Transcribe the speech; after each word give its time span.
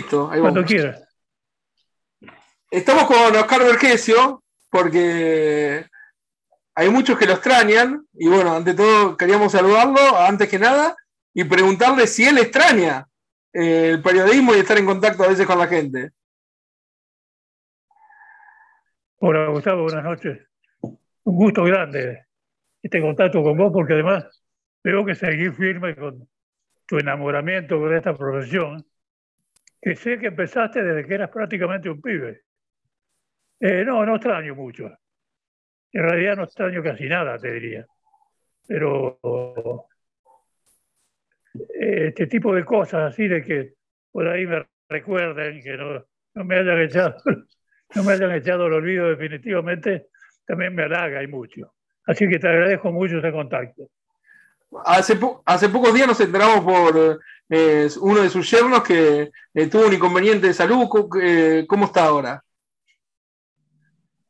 Listo, 0.00 0.30
ahí 0.30 0.40
Cuando 0.40 0.64
quieras. 0.64 1.06
Estamos 2.70 3.04
con 3.04 3.36
Oscar 3.36 3.62
Vergesio, 3.64 4.42
porque 4.70 5.84
hay 6.74 6.88
muchos 6.88 7.18
que 7.18 7.26
lo 7.26 7.34
extrañan, 7.34 8.06
y 8.14 8.28
bueno, 8.28 8.56
ante 8.56 8.72
todo 8.72 9.16
queríamos 9.16 9.52
saludarlo, 9.52 10.16
antes 10.16 10.48
que 10.48 10.58
nada, 10.58 10.96
y 11.34 11.44
preguntarle 11.44 12.06
si 12.06 12.24
él 12.24 12.38
extraña 12.38 13.06
eh, 13.52 13.90
el 13.90 14.02
periodismo 14.02 14.54
y 14.54 14.60
estar 14.60 14.78
en 14.78 14.86
contacto 14.86 15.24
a 15.24 15.28
veces 15.28 15.46
con 15.46 15.58
la 15.58 15.66
gente. 15.66 16.12
Hola, 19.18 19.48
Gustavo, 19.48 19.82
buenas 19.82 20.04
noches. 20.04 20.38
Un 20.80 21.36
gusto 21.36 21.64
grande 21.64 22.24
este 22.82 23.02
contacto 23.02 23.42
con 23.42 23.58
vos, 23.58 23.70
porque 23.70 23.92
además 23.92 24.42
veo 24.82 25.04
que 25.04 25.14
seguís 25.14 25.54
firme 25.54 25.94
con 25.94 26.26
tu 26.86 26.98
enamoramiento 26.98 27.78
con 27.78 27.94
esta 27.94 28.16
profesión, 28.16 28.84
que 29.80 29.96
sé 29.96 30.18
que 30.18 30.26
empezaste 30.26 30.82
desde 30.82 31.06
que 31.06 31.14
eras 31.14 31.30
prácticamente 31.30 31.88
un 31.88 32.00
pibe. 32.00 32.42
Eh, 33.60 33.84
no, 33.84 34.04
no 34.04 34.16
extraño 34.16 34.54
mucho. 34.54 34.90
En 35.92 36.02
realidad 36.02 36.36
no 36.36 36.44
extraño 36.44 36.82
casi 36.82 37.08
nada, 37.08 37.38
te 37.38 37.52
diría. 37.52 37.86
Pero 38.66 39.18
eh, 41.54 42.08
este 42.08 42.26
tipo 42.26 42.54
de 42.54 42.64
cosas 42.64 43.12
así 43.12 43.26
de 43.26 43.42
que 43.42 43.74
por 44.12 44.28
ahí 44.28 44.46
me 44.46 44.66
recuerden 44.88 45.62
que 45.62 45.76
no, 45.76 46.04
no 46.34 46.44
me 46.44 46.56
hayan 46.56 46.80
echado, 46.80 47.16
no 47.94 48.04
me 48.04 48.12
hayan 48.12 48.32
echado 48.32 48.66
al 48.66 48.72
olvido 48.74 49.08
definitivamente, 49.08 50.08
también 50.46 50.74
me 50.74 50.84
halaga 50.84 51.22
y 51.22 51.26
mucho. 51.26 51.74
Así 52.06 52.28
que 52.28 52.38
te 52.38 52.48
agradezco 52.48 52.92
mucho 52.92 53.18
ese 53.18 53.32
contacto. 53.32 53.90
Hace, 54.84 55.18
hace 55.44 55.68
pocos 55.68 55.92
días 55.92 56.06
nos 56.06 56.20
enteramos 56.20 56.64
por 56.64 57.20
eh, 57.48 57.88
uno 58.00 58.22
de 58.22 58.28
sus 58.28 58.48
yernos 58.50 58.82
que 58.84 59.30
eh, 59.54 59.66
tuvo 59.66 59.86
un 59.86 59.92
inconveniente 59.94 60.46
de 60.46 60.54
salud. 60.54 60.88
Eh, 61.20 61.64
¿Cómo 61.68 61.86
está 61.86 62.06
ahora? 62.06 62.42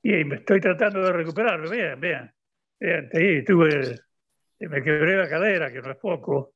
Y 0.03 0.25
me 0.25 0.37
estoy 0.37 0.61
tratando 0.61 1.01
de 1.03 1.13
recuperarme, 1.13 1.69
bien, 1.69 2.01
bien. 2.01 2.33
bien 2.81 3.11
sí, 3.13 4.67
me 4.67 4.83
quebré 4.83 5.17
la 5.17 5.29
cadera, 5.29 5.71
que 5.71 5.83
no 5.83 5.91
es 5.91 5.99
poco, 5.99 6.55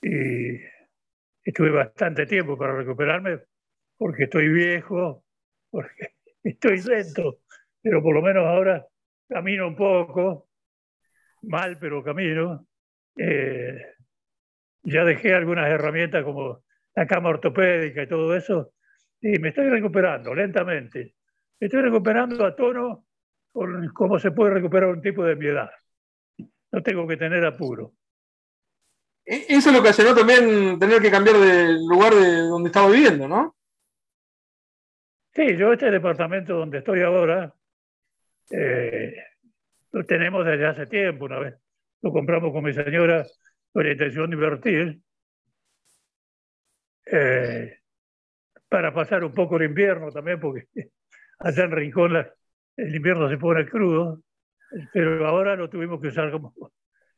y 0.00 0.58
estuve 1.44 1.70
bastante 1.70 2.26
tiempo 2.26 2.56
para 2.56 2.74
recuperarme 2.74 3.40
porque 3.98 4.24
estoy 4.24 4.48
viejo, 4.48 5.24
porque 5.70 6.14
estoy 6.42 6.80
lento, 6.80 7.40
pero 7.82 8.02
por 8.02 8.14
lo 8.14 8.22
menos 8.22 8.46
ahora 8.46 8.86
camino 9.28 9.68
un 9.68 9.76
poco, 9.76 10.48
mal, 11.42 11.78
pero 11.78 12.02
camino. 12.02 12.66
Eh, 13.16 13.76
ya 14.82 15.04
dejé 15.04 15.34
algunas 15.34 15.68
herramientas 15.68 16.24
como 16.24 16.62
la 16.94 17.06
cama 17.06 17.30
ortopédica 17.30 18.02
y 18.02 18.08
todo 18.08 18.34
eso, 18.36 18.72
y 19.20 19.38
me 19.38 19.50
estoy 19.50 19.68
recuperando 19.68 20.34
lentamente. 20.34 21.14
Me 21.58 21.66
estoy 21.66 21.82
recuperando 21.82 22.44
a 22.44 22.56
tono 22.56 23.06
con 23.52 23.88
cómo 23.88 24.18
se 24.18 24.30
puede 24.30 24.54
recuperar 24.54 24.88
un 24.88 25.02
tipo 25.02 25.24
de 25.24 25.36
mi 25.36 25.46
edad. 25.46 25.70
No 26.72 26.82
tengo 26.82 27.06
que 27.06 27.16
tener 27.16 27.44
apuro. 27.44 27.92
E- 29.24 29.46
Eso 29.48 29.70
lo 29.70 29.80
ocasionó 29.80 30.14
también 30.14 30.78
tener 30.78 31.02
que 31.02 31.10
cambiar 31.10 31.36
de 31.36 31.74
lugar 31.86 32.14
de 32.14 32.38
donde 32.42 32.68
estaba 32.68 32.90
viviendo, 32.90 33.28
¿no? 33.28 33.56
Sí, 35.34 35.56
yo 35.56 35.72
este 35.72 35.90
departamento 35.90 36.56
donde 36.56 36.78
estoy 36.78 37.02
ahora 37.02 37.54
eh, 38.50 39.14
lo 39.92 40.04
tenemos 40.04 40.44
desde 40.44 40.66
hace 40.66 40.86
tiempo, 40.86 41.26
una 41.26 41.38
vez. 41.38 41.54
Lo 42.02 42.12
compramos 42.12 42.52
con 42.52 42.64
mi 42.64 42.72
señora 42.74 43.26
con 43.72 43.84
la 43.84 43.92
intención 43.92 44.28
de 44.30 44.34
invertir 44.36 45.00
eh, 47.06 47.78
para 48.68 48.94
pasar 48.94 49.24
un 49.24 49.32
poco 49.32 49.56
el 49.56 49.64
invierno 49.64 50.10
también, 50.12 50.40
porque 50.40 50.68
allá 51.40 51.64
en 51.64 51.72
Rincón 51.72 52.14
la- 52.14 52.32
el 52.76 52.94
invierno 52.96 53.28
se 53.28 53.38
pone 53.38 53.66
crudo, 53.68 54.22
pero 54.92 55.26
ahora 55.26 55.56
lo 55.56 55.70
tuvimos 55.70 56.00
que 56.00 56.08
usar 56.08 56.30
como, 56.32 56.54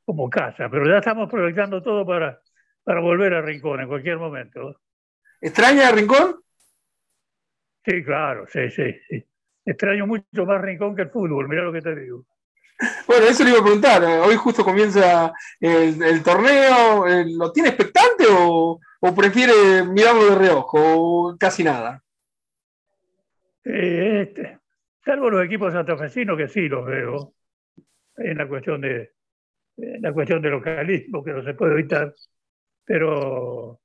como 0.04 0.30
casa. 0.30 0.70
Pero 0.70 0.86
ya 0.88 0.98
estamos 0.98 1.30
proyectando 1.30 1.82
todo 1.82 2.06
para, 2.06 2.40
para 2.84 3.00
volver 3.00 3.34
a 3.34 3.42
Rincón 3.42 3.80
en 3.80 3.88
cualquier 3.88 4.18
momento. 4.18 4.80
¿Extraña 5.40 5.92
Rincón? 5.92 6.36
Sí, 7.84 8.02
claro, 8.04 8.46
sí, 8.48 8.70
sí, 8.70 8.82
sí. 9.08 9.24
Extraño 9.64 10.06
mucho 10.06 10.44
más 10.46 10.60
Rincón 10.60 10.94
que 10.96 11.02
el 11.02 11.10
fútbol, 11.10 11.48
mira 11.48 11.62
lo 11.62 11.72
que 11.72 11.82
te 11.82 11.94
digo. 11.94 12.24
Bueno, 13.06 13.26
eso 13.26 13.44
le 13.44 13.50
iba 13.50 13.60
a 13.60 13.62
preguntar. 13.62 14.02
eh, 14.04 14.18
Hoy 14.18 14.36
justo 14.36 14.64
comienza 14.64 15.32
el, 15.60 16.02
el 16.02 16.22
torneo. 16.22 17.06
eh, 17.06 17.24
¿Lo 17.28 17.52
tiene 17.52 17.68
expectante 17.70 18.24
o, 18.30 18.80
o 19.00 19.14
prefiere 19.14 19.84
mirarlo 19.84 20.26
de 20.30 20.34
reojo 20.36 20.78
o 20.80 21.36
casi 21.38 21.62
nada? 21.64 22.02
Eh, 23.64 24.22
este, 24.28 24.58
salvo 25.04 25.30
los 25.30 25.44
equipos 25.44 25.72
santafesinos 25.72 26.36
que 26.36 26.48
sí 26.48 26.68
los 26.68 26.84
veo, 26.84 27.34
en 28.16 28.36
la 28.38 28.46
cuestión 28.48 28.80
de 28.80 29.12
en 29.76 30.02
la 30.02 30.12
cuestión 30.12 30.42
de 30.42 30.50
localismo 30.50 31.24
que 31.24 31.32
no 31.32 31.42
se 31.42 31.54
puede 31.54 31.72
evitar, 31.72 32.12
pero 32.84 33.80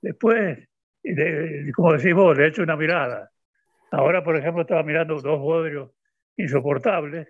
después, 0.00 0.66
de- 1.02 1.70
como 1.76 1.92
decís 1.92 2.14
vos, 2.14 2.36
le 2.36 2.44
he 2.44 2.48
hecho 2.48 2.62
una 2.62 2.74
mirada. 2.76 3.30
Ahora, 3.92 4.24
por 4.24 4.36
ejemplo, 4.36 4.62
estaba 4.62 4.82
mirando 4.82 5.20
dos 5.20 5.38
bodrios 5.38 5.90
insoportables, 6.36 7.28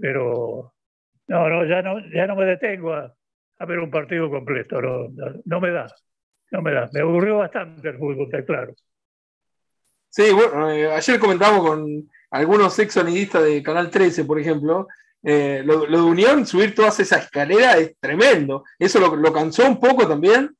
pero 0.00 0.74
no, 1.28 1.48
no, 1.48 1.64
ya 1.66 1.82
no, 1.82 2.00
ya 2.12 2.26
no 2.26 2.36
me 2.36 2.44
detengo 2.46 2.94
a, 2.94 3.14
a 3.58 3.66
ver 3.66 3.78
un 3.80 3.90
partido 3.90 4.30
completo, 4.30 4.80
no, 4.80 5.08
no, 5.10 5.42
no 5.44 5.60
me 5.60 5.70
da, 5.70 5.86
no 6.52 6.62
me 6.62 6.72
da. 6.72 6.88
Me 6.92 7.00
aburrió 7.00 7.38
bastante 7.38 7.88
el 7.88 7.98
fútbol, 7.98 8.26
está 8.26 8.44
claro. 8.44 8.74
Sí, 10.08 10.32
bueno, 10.32 10.70
eh, 10.70 10.90
ayer 10.92 11.18
comentamos 11.20 11.66
con 11.68 12.08
algunos 12.30 12.78
ex 12.78 12.94
sonidistas 12.94 13.44
de 13.44 13.62
Canal 13.62 13.90
13, 13.90 14.24
por 14.24 14.38
ejemplo. 14.40 14.88
eh, 15.22 15.62
lo, 15.64 15.86
lo 15.86 15.98
de 15.98 16.04
Unión, 16.04 16.46
subir 16.46 16.74
todas 16.74 16.98
esas 17.00 17.24
escaleras 17.24 17.76
es 17.78 17.96
tremendo. 18.00 18.64
¿Eso 18.78 19.00
lo, 19.00 19.14
lo 19.16 19.32
cansó 19.32 19.66
un 19.66 19.78
poco 19.80 20.06
también? 20.08 20.56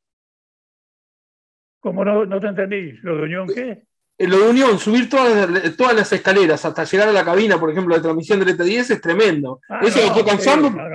Como 1.81 2.05
no, 2.05 2.27
no 2.27 2.41
te 2.41 2.49
entendí, 2.49 2.93
¿lo 3.03 3.17
de 3.17 3.23
Unión 3.23 3.47
qué? 3.55 3.83
Eh, 4.19 4.27
lo 4.27 4.39
de 4.39 4.51
Unión, 4.51 4.79
subir 4.79 5.09
todas, 5.09 5.77
todas 5.77 5.95
las 5.95 6.13
escaleras 6.13 6.65
hasta 6.65 6.85
llegar 6.85 7.09
a 7.09 7.13
la 7.13 7.25
cabina, 7.25 7.59
por 7.59 7.71
ejemplo, 7.71 7.95
de 7.95 8.01
transmisión 8.01 8.39
del 8.41 8.57
ET10 8.57 8.91
es 8.93 9.01
tremendo. 9.01 9.61
Ah, 9.69 9.81
¿Eso 9.83 10.01
lo 10.01 10.07
no, 10.09 10.15
fue 10.15 10.25
cansando? 10.25 10.71
no, 10.71 10.89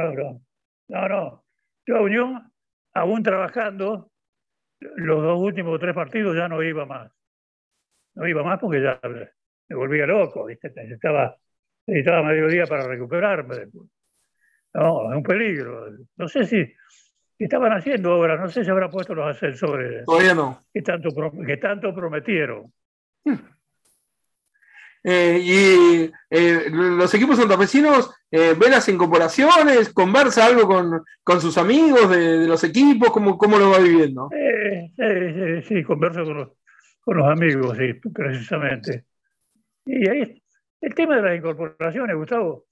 no, 0.88 1.08
no. 1.08 1.44
Yo 1.86 1.98
a 1.98 2.02
Unión, 2.02 2.52
aún 2.94 3.24
trabajando, 3.24 4.12
los 4.80 5.22
dos 5.24 5.40
últimos 5.40 5.80
tres 5.80 5.94
partidos 5.94 6.36
ya 6.36 6.48
no 6.48 6.62
iba 6.64 6.86
más. 6.86 7.12
No 8.16 8.28
iba 8.28 8.44
más 8.44 8.60
porque 8.60 8.82
ya 8.82 9.00
me 9.04 9.76
volvía 9.76 10.06
loco, 10.06 10.46
¿viste? 10.46 10.72
Necesitaba, 10.76 11.36
necesitaba 11.88 12.24
medio 12.24 12.48
día 12.48 12.66
para 12.66 12.88
recuperarme 12.88 13.56
después. 13.56 13.88
No, 14.74 15.12
es 15.12 15.18
un 15.18 15.24
peligro. 15.24 15.88
No 16.18 16.28
sé 16.28 16.46
si 16.46 16.74
estaban 17.38 17.72
haciendo 17.74 18.12
ahora, 18.14 18.38
no 18.38 18.50
sé 18.50 18.64
si 18.64 18.70
habrán 18.70 18.90
puesto 18.92 19.16
los 19.16 19.28
ascensores 19.28 20.06
Todavía 20.06 20.34
no. 20.34 20.62
que 20.74 20.82
tanto, 20.82 21.10
que 21.46 21.58
tanto 21.58 21.94
prometieron. 21.94 22.72
Eh, 25.04 25.40
y 25.42 26.12
eh, 26.30 26.70
los 26.70 27.12
equipos 27.16 27.38
santafesinos 27.38 28.14
eh, 28.30 28.56
ven 28.58 28.72
las 28.72 28.88
incorporaciones, 28.88 29.92
conversa 29.94 30.46
algo 30.46 30.68
con, 30.68 31.04
con 31.24 31.42
sus 31.42 31.58
amigos 31.58 32.08
de, 32.10 32.40
de 32.40 32.48
los 32.48 32.64
equipos, 32.64 33.10
¿cómo, 33.12 33.36
cómo 33.38 33.58
lo 33.58 33.72
va 33.72 33.80
viviendo? 33.80 34.30
Sí, 35.68 35.84
converso 35.84 36.24
con 36.24 36.38
los, 36.38 36.50
con 37.02 37.18
los 37.18 37.28
amigos, 37.28 37.78
sí, 37.78 37.94
precisamente. 38.14 39.06
Y 39.86 40.08
ahí, 40.08 40.44
el 40.82 40.94
tema 40.94 41.16
de 41.16 41.22
las 41.24 41.36
incorporaciones, 41.36 42.16
Gustavo, 42.16 42.68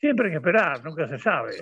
siempre 0.00 0.26
hay 0.26 0.32
que 0.32 0.38
esperar, 0.38 0.84
nunca 0.84 1.06
se 1.06 1.18
sabe. 1.18 1.52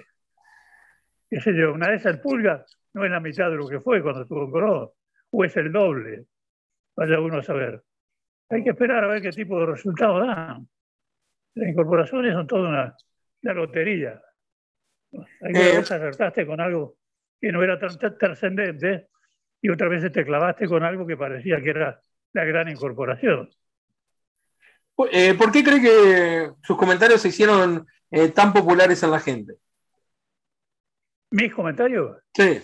Qué 1.29 1.41
sé 1.41 1.51
una 1.67 1.91
vez 1.91 2.07
el 2.07 2.21
Pulga 2.21 2.65
no 2.95 3.05
es 3.05 3.11
la 3.11 3.21
mitad 3.21 3.51
de 3.51 3.57
lo 3.57 3.69
que 3.69 3.81
fue 3.81 4.03
cuando 4.03 4.23
estuvo 4.23 4.45
en 4.45 4.51
Colón, 4.51 4.89
o 5.31 5.45
es 5.45 5.55
el 5.57 5.71
doble, 5.71 6.25
vaya 6.97 7.21
uno 7.21 7.39
a 7.39 7.43
saber. 7.43 7.83
Hay 8.49 8.63
que 8.63 8.71
esperar 8.71 9.05
a 9.05 9.09
ver 9.09 9.23
qué 9.23 9.31
tipo 9.31 9.59
de 9.61 9.67
resultados 9.67 10.27
dan. 10.27 10.69
Las 11.55 11.69
incorporaciones 11.71 12.33
son 12.33 12.47
toda 12.47 12.69
una, 12.69 12.97
una 13.43 13.55
lotería. 13.55 14.21
Hay 15.43 15.53
que 15.53 15.59
Eh. 15.71 15.77
veces 15.79 15.91
acertaste 15.93 16.47
con 16.47 16.61
algo 16.61 16.97
que 17.41 17.51
no 17.51 17.63
era 17.63 17.79
tan 17.79 17.99
trascendente 18.19 19.09
y 19.61 19.69
otras 19.71 19.91
veces 19.91 20.13
te 20.13 20.25
clavaste 20.25 20.67
con 20.69 20.83
algo 20.85 21.07
que 21.07 21.17
parecía 21.17 21.61
que 21.61 21.71
era 21.71 22.01
la 22.33 22.45
gran 22.45 22.69
incorporación. 22.69 23.51
Eh, 25.13 25.35
¿Por 25.35 25.51
qué 25.53 25.63
cree 25.65 25.81
que 25.81 26.51
sus 26.63 26.77
comentarios 26.77 27.21
se 27.21 27.29
hicieron 27.29 27.87
eh, 28.11 28.29
tan 28.31 28.53
populares 28.53 29.03
en 29.03 29.11
la 29.11 29.21
gente? 29.21 29.55
Mis 31.31 31.53
comentarios, 31.53 32.19
Sí. 32.35 32.61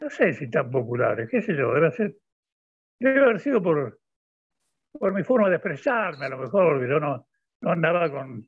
no 0.00 0.08
sé 0.10 0.32
si 0.34 0.48
tan 0.50 0.70
populares, 0.70 1.28
qué 1.30 1.42
sé 1.42 1.54
yo, 1.56 1.72
debe 1.74 1.90
ser, 1.92 2.14
debe 2.98 3.20
haber 3.20 3.40
sido 3.40 3.62
por, 3.62 3.98
por 4.92 5.12
mi 5.12 5.22
forma 5.22 5.48
de 5.48 5.56
expresarme, 5.56 6.26
a 6.26 6.28
lo 6.30 6.38
mejor, 6.38 6.80
que 6.80 6.88
yo 6.88 7.00
no, 7.00 7.26
no 7.60 7.70
andaba 7.70 8.10
con 8.10 8.46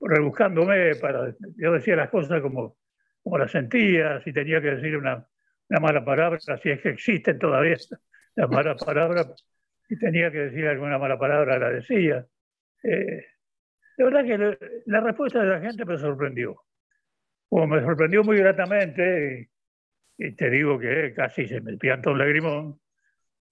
rebuscándome 0.00 0.94
para, 0.96 1.34
yo 1.56 1.72
decía 1.72 1.96
las 1.96 2.10
cosas 2.10 2.42
como, 2.42 2.76
como 3.22 3.38
las 3.38 3.50
sentía, 3.50 4.20
si 4.20 4.32
tenía 4.32 4.60
que 4.60 4.72
decir 4.72 4.96
una, 4.96 5.26
una 5.68 5.80
mala 5.80 6.04
palabra, 6.04 6.38
si 6.38 6.70
es 6.70 6.80
que 6.80 6.90
existen 6.90 7.38
todavía 7.38 7.76
las 8.36 8.50
malas 8.50 8.82
palabras, 8.84 9.46
y 9.88 9.98
tenía 9.98 10.30
que 10.30 10.38
decir 10.38 10.66
alguna 10.66 10.98
mala 10.98 11.18
palabra, 11.18 11.58
la 11.58 11.70
decía. 11.70 12.26
Eh, 12.82 13.24
la 13.96 14.04
verdad 14.04 14.24
que 14.24 14.82
la 14.86 15.00
respuesta 15.00 15.42
de 15.42 15.46
la 15.46 15.60
gente 15.60 15.84
me 15.84 15.96
sorprendió. 15.96 16.62
Como 17.48 17.66
me 17.68 17.80
sorprendió 17.80 18.24
muy 18.24 18.38
gratamente, 18.38 19.48
y, 20.18 20.32
te 20.32 20.50
digo 20.50 20.78
que 20.78 21.14
casi 21.14 21.46
se 21.46 21.60
me 21.60 21.76
piantó 21.76 22.10
un 22.10 22.18
lagrimón, 22.18 22.80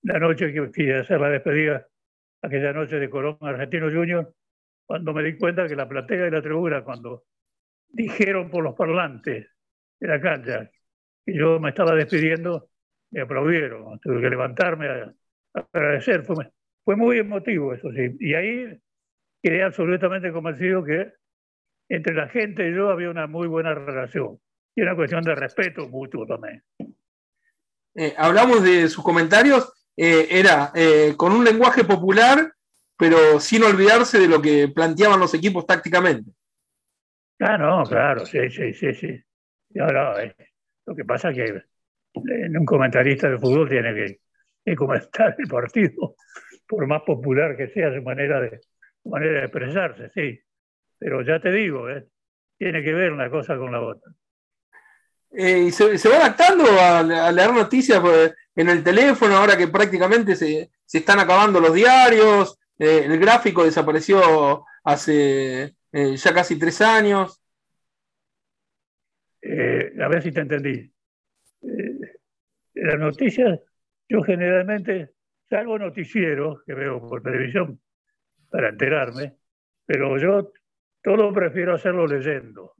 la 0.04 0.18
noche 0.18 0.52
que 0.52 0.68
fui 0.68 0.90
a 0.90 1.00
hacer 1.00 1.20
la 1.20 1.30
despedida, 1.30 1.86
aquella 2.42 2.72
noche 2.72 2.98
de 2.98 3.10
Colón 3.10 3.38
Argentino 3.40 3.90
Junior, 3.90 4.34
cuando 4.86 5.14
me 5.14 5.22
di 5.22 5.36
cuenta 5.36 5.66
que 5.66 5.74
la 5.74 5.88
platea 5.88 6.28
y 6.28 6.30
la 6.30 6.42
tribuna, 6.42 6.84
cuando 6.84 7.24
dijeron 7.88 8.50
por 8.50 8.62
los 8.62 8.74
parlantes 8.74 9.48
de 9.98 10.06
la 10.06 10.20
cancha 10.20 10.70
que 11.24 11.34
yo 11.34 11.58
me 11.58 11.70
estaba 11.70 11.94
despidiendo, 11.94 12.68
me 13.10 13.22
aplaudieron. 13.22 13.98
Tuve 14.00 14.20
que 14.20 14.28
levantarme 14.28 14.88
a, 14.88 15.14
agradecer. 15.72 16.22
Fue, 16.24 16.50
fue 16.84 16.96
muy 16.96 17.18
emotivo 17.18 17.72
eso 17.72 17.90
sí. 17.92 18.14
Y 18.20 18.34
ahí 18.34 18.78
quedé 19.42 19.62
absolutamente 19.62 20.32
convencido 20.32 20.84
que 20.84 21.12
entre 21.88 22.14
la 22.14 22.28
gente 22.28 22.68
y 22.68 22.74
yo 22.74 22.90
había 22.90 23.08
una 23.08 23.26
muy 23.26 23.46
buena 23.46 23.74
relación 23.74 24.38
y 24.74 24.82
una 24.82 24.96
cuestión 24.96 25.22
de 25.22 25.34
respeto 25.34 25.88
mutuo 25.88 26.26
también. 26.26 26.62
Eh, 27.94 28.12
hablamos 28.18 28.62
de 28.62 28.88
sus 28.88 29.04
comentarios, 29.04 29.72
eh, 29.96 30.26
era 30.30 30.72
eh, 30.74 31.14
con 31.16 31.32
un 31.32 31.44
lenguaje 31.44 31.84
popular, 31.84 32.52
pero 32.98 33.40
sin 33.40 33.62
olvidarse 33.62 34.18
de 34.18 34.28
lo 34.28 34.40
que 34.40 34.68
planteaban 34.68 35.20
los 35.20 35.34
equipos 35.34 35.66
tácticamente. 35.66 36.30
Ah, 37.40 37.58
no, 37.58 37.82
claro, 37.84 38.24
sí, 38.24 38.48
sí, 38.50 38.72
sí, 38.72 38.94
sí. 38.94 39.20
lo 39.74 40.94
que 40.94 41.04
pasa 41.04 41.30
es 41.30 41.36
que 41.36 41.62
un 42.14 42.64
comentarista 42.64 43.28
de 43.28 43.38
fútbol 43.38 43.68
tiene 43.68 44.18
que, 44.64 44.76
comentar 44.76 45.34
el 45.38 45.48
partido, 45.48 46.14
por 46.66 46.86
más 46.86 47.02
popular 47.02 47.56
que 47.56 47.68
sea 47.68 47.94
su 47.94 48.02
manera 48.02 48.40
de, 48.40 48.60
manera 49.04 49.40
de 49.40 49.46
expresarse, 49.46 50.10
sí. 50.14 50.40
Pero 50.98 51.22
ya 51.22 51.40
te 51.40 51.50
digo, 51.50 51.86
tiene 52.56 52.82
que 52.82 52.94
ver 52.94 53.12
una 53.12 53.28
cosa 53.28 53.56
con 53.58 53.72
la 53.72 53.82
otra. 53.82 54.12
Eh, 55.36 55.72
se, 55.72 56.08
va 56.08 56.16
adaptando 56.16 56.64
a, 56.64 57.32
leer 57.32 57.52
noticias 57.52 57.98
pues, 58.00 58.32
en 58.54 58.68
el 58.68 58.84
teléfono, 58.84 59.36
ahora 59.36 59.56
que 59.56 59.66
prácticamente 59.66 60.36
se, 60.36 60.70
están 60.92 61.18
acabando 61.18 61.58
los 61.58 61.74
diarios, 61.74 62.56
eh, 62.78 63.02
el 63.04 63.18
gráfico 63.18 63.64
desapareció 63.64 64.64
hace 64.84 65.74
eh, 65.90 66.16
ya 66.16 66.32
casi 66.32 66.56
tres 66.56 66.80
años. 66.80 67.42
a 69.42 70.08
ver 70.08 70.22
si 70.22 70.30
te 70.30 70.40
entendí. 70.40 70.92
las 72.74 72.98
noticias, 72.98 73.58
yo 74.08 74.22
generalmente 74.22 75.14
salgo 75.50 75.78
noticieros 75.78 76.62
que 76.64 76.74
veo 76.74 77.00
por 77.00 77.22
televisión 77.22 77.80
para 78.50 78.68
enterarme, 78.68 79.34
pero 79.84 80.16
yo 80.16 80.52
todo 81.02 81.32
prefiero 81.32 81.74
hacerlo 81.74 82.06
leyendo. 82.06 82.74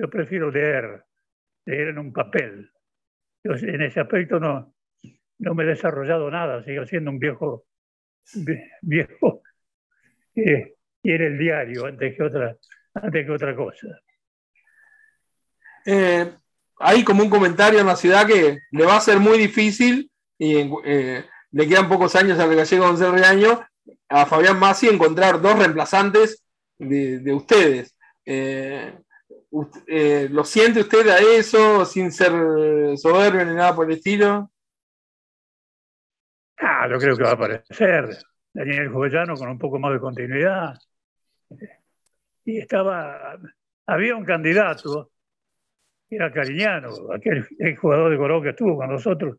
Yo 0.00 0.08
prefiero 0.08 0.50
leer, 0.50 1.04
leer 1.66 1.88
en 1.88 1.98
un 1.98 2.10
papel. 2.12 2.70
En 3.44 3.82
ese 3.82 4.00
aspecto 4.00 4.40
no, 4.40 4.74
no 5.38 5.54
me 5.54 5.64
he 5.64 5.66
desarrollado 5.66 6.30
nada, 6.30 6.64
sigo 6.64 6.86
siendo 6.86 7.10
un 7.10 7.18
viejo, 7.18 7.66
viejo 8.82 9.42
que 10.34 10.76
quiere 11.02 11.26
el 11.26 11.38
diario 11.38 11.84
antes 11.84 12.16
que 12.16 12.22
otra, 12.22 12.56
antes 12.94 13.26
que 13.26 13.32
otra 13.32 13.54
cosa. 13.54 13.88
Eh, 15.84 16.32
hay 16.78 17.04
como 17.04 17.22
un 17.22 17.30
comentario 17.30 17.80
en 17.80 17.86
la 17.86 17.96
ciudad 17.96 18.26
que 18.26 18.58
le 18.70 18.86
va 18.86 18.96
a 18.96 19.02
ser 19.02 19.18
muy 19.18 19.36
difícil 19.36 20.10
y 20.38 20.56
eh, 20.84 21.24
le 21.50 21.68
quedan 21.68 21.90
pocos 21.90 22.16
años 22.16 22.38
al 22.38 22.54
gallego 22.56 22.86
Gonzalo 22.86 23.12
Reaño 23.12 23.66
a 24.08 24.24
Fabián 24.24 24.58
Massi 24.58 24.88
encontrar 24.88 25.42
dos 25.42 25.58
reemplazantes 25.58 26.42
de, 26.78 27.34
ustedes. 27.34 27.94
Eh, 28.24 28.94
eh, 29.86 30.28
¿Lo 30.30 30.44
siente 30.44 30.80
usted 30.80 31.08
a 31.08 31.18
eso 31.18 31.84
sin 31.84 32.12
ser 32.12 32.32
soberbio 32.96 33.44
ni 33.44 33.54
nada 33.54 33.74
por 33.74 33.86
el 33.86 33.96
estilo? 33.96 34.50
Ah, 36.58 36.86
yo 36.90 36.98
creo 36.98 37.16
que 37.16 37.24
va 37.24 37.30
a 37.30 37.34
aparecer 37.34 38.18
Daniel 38.52 38.90
Jovellano 38.90 39.34
con 39.34 39.48
un 39.48 39.58
poco 39.58 39.78
más 39.78 39.92
de 39.92 40.00
continuidad. 40.00 40.78
Y 42.44 42.58
estaba, 42.58 43.38
había 43.86 44.16
un 44.16 44.24
candidato, 44.24 45.10
era 46.08 46.32
Cariñano, 46.32 47.12
aquel 47.12 47.46
jugador 47.76 48.10
de 48.10 48.18
Corón 48.18 48.42
que 48.42 48.50
estuvo 48.50 48.76
con 48.76 48.90
nosotros, 48.90 49.38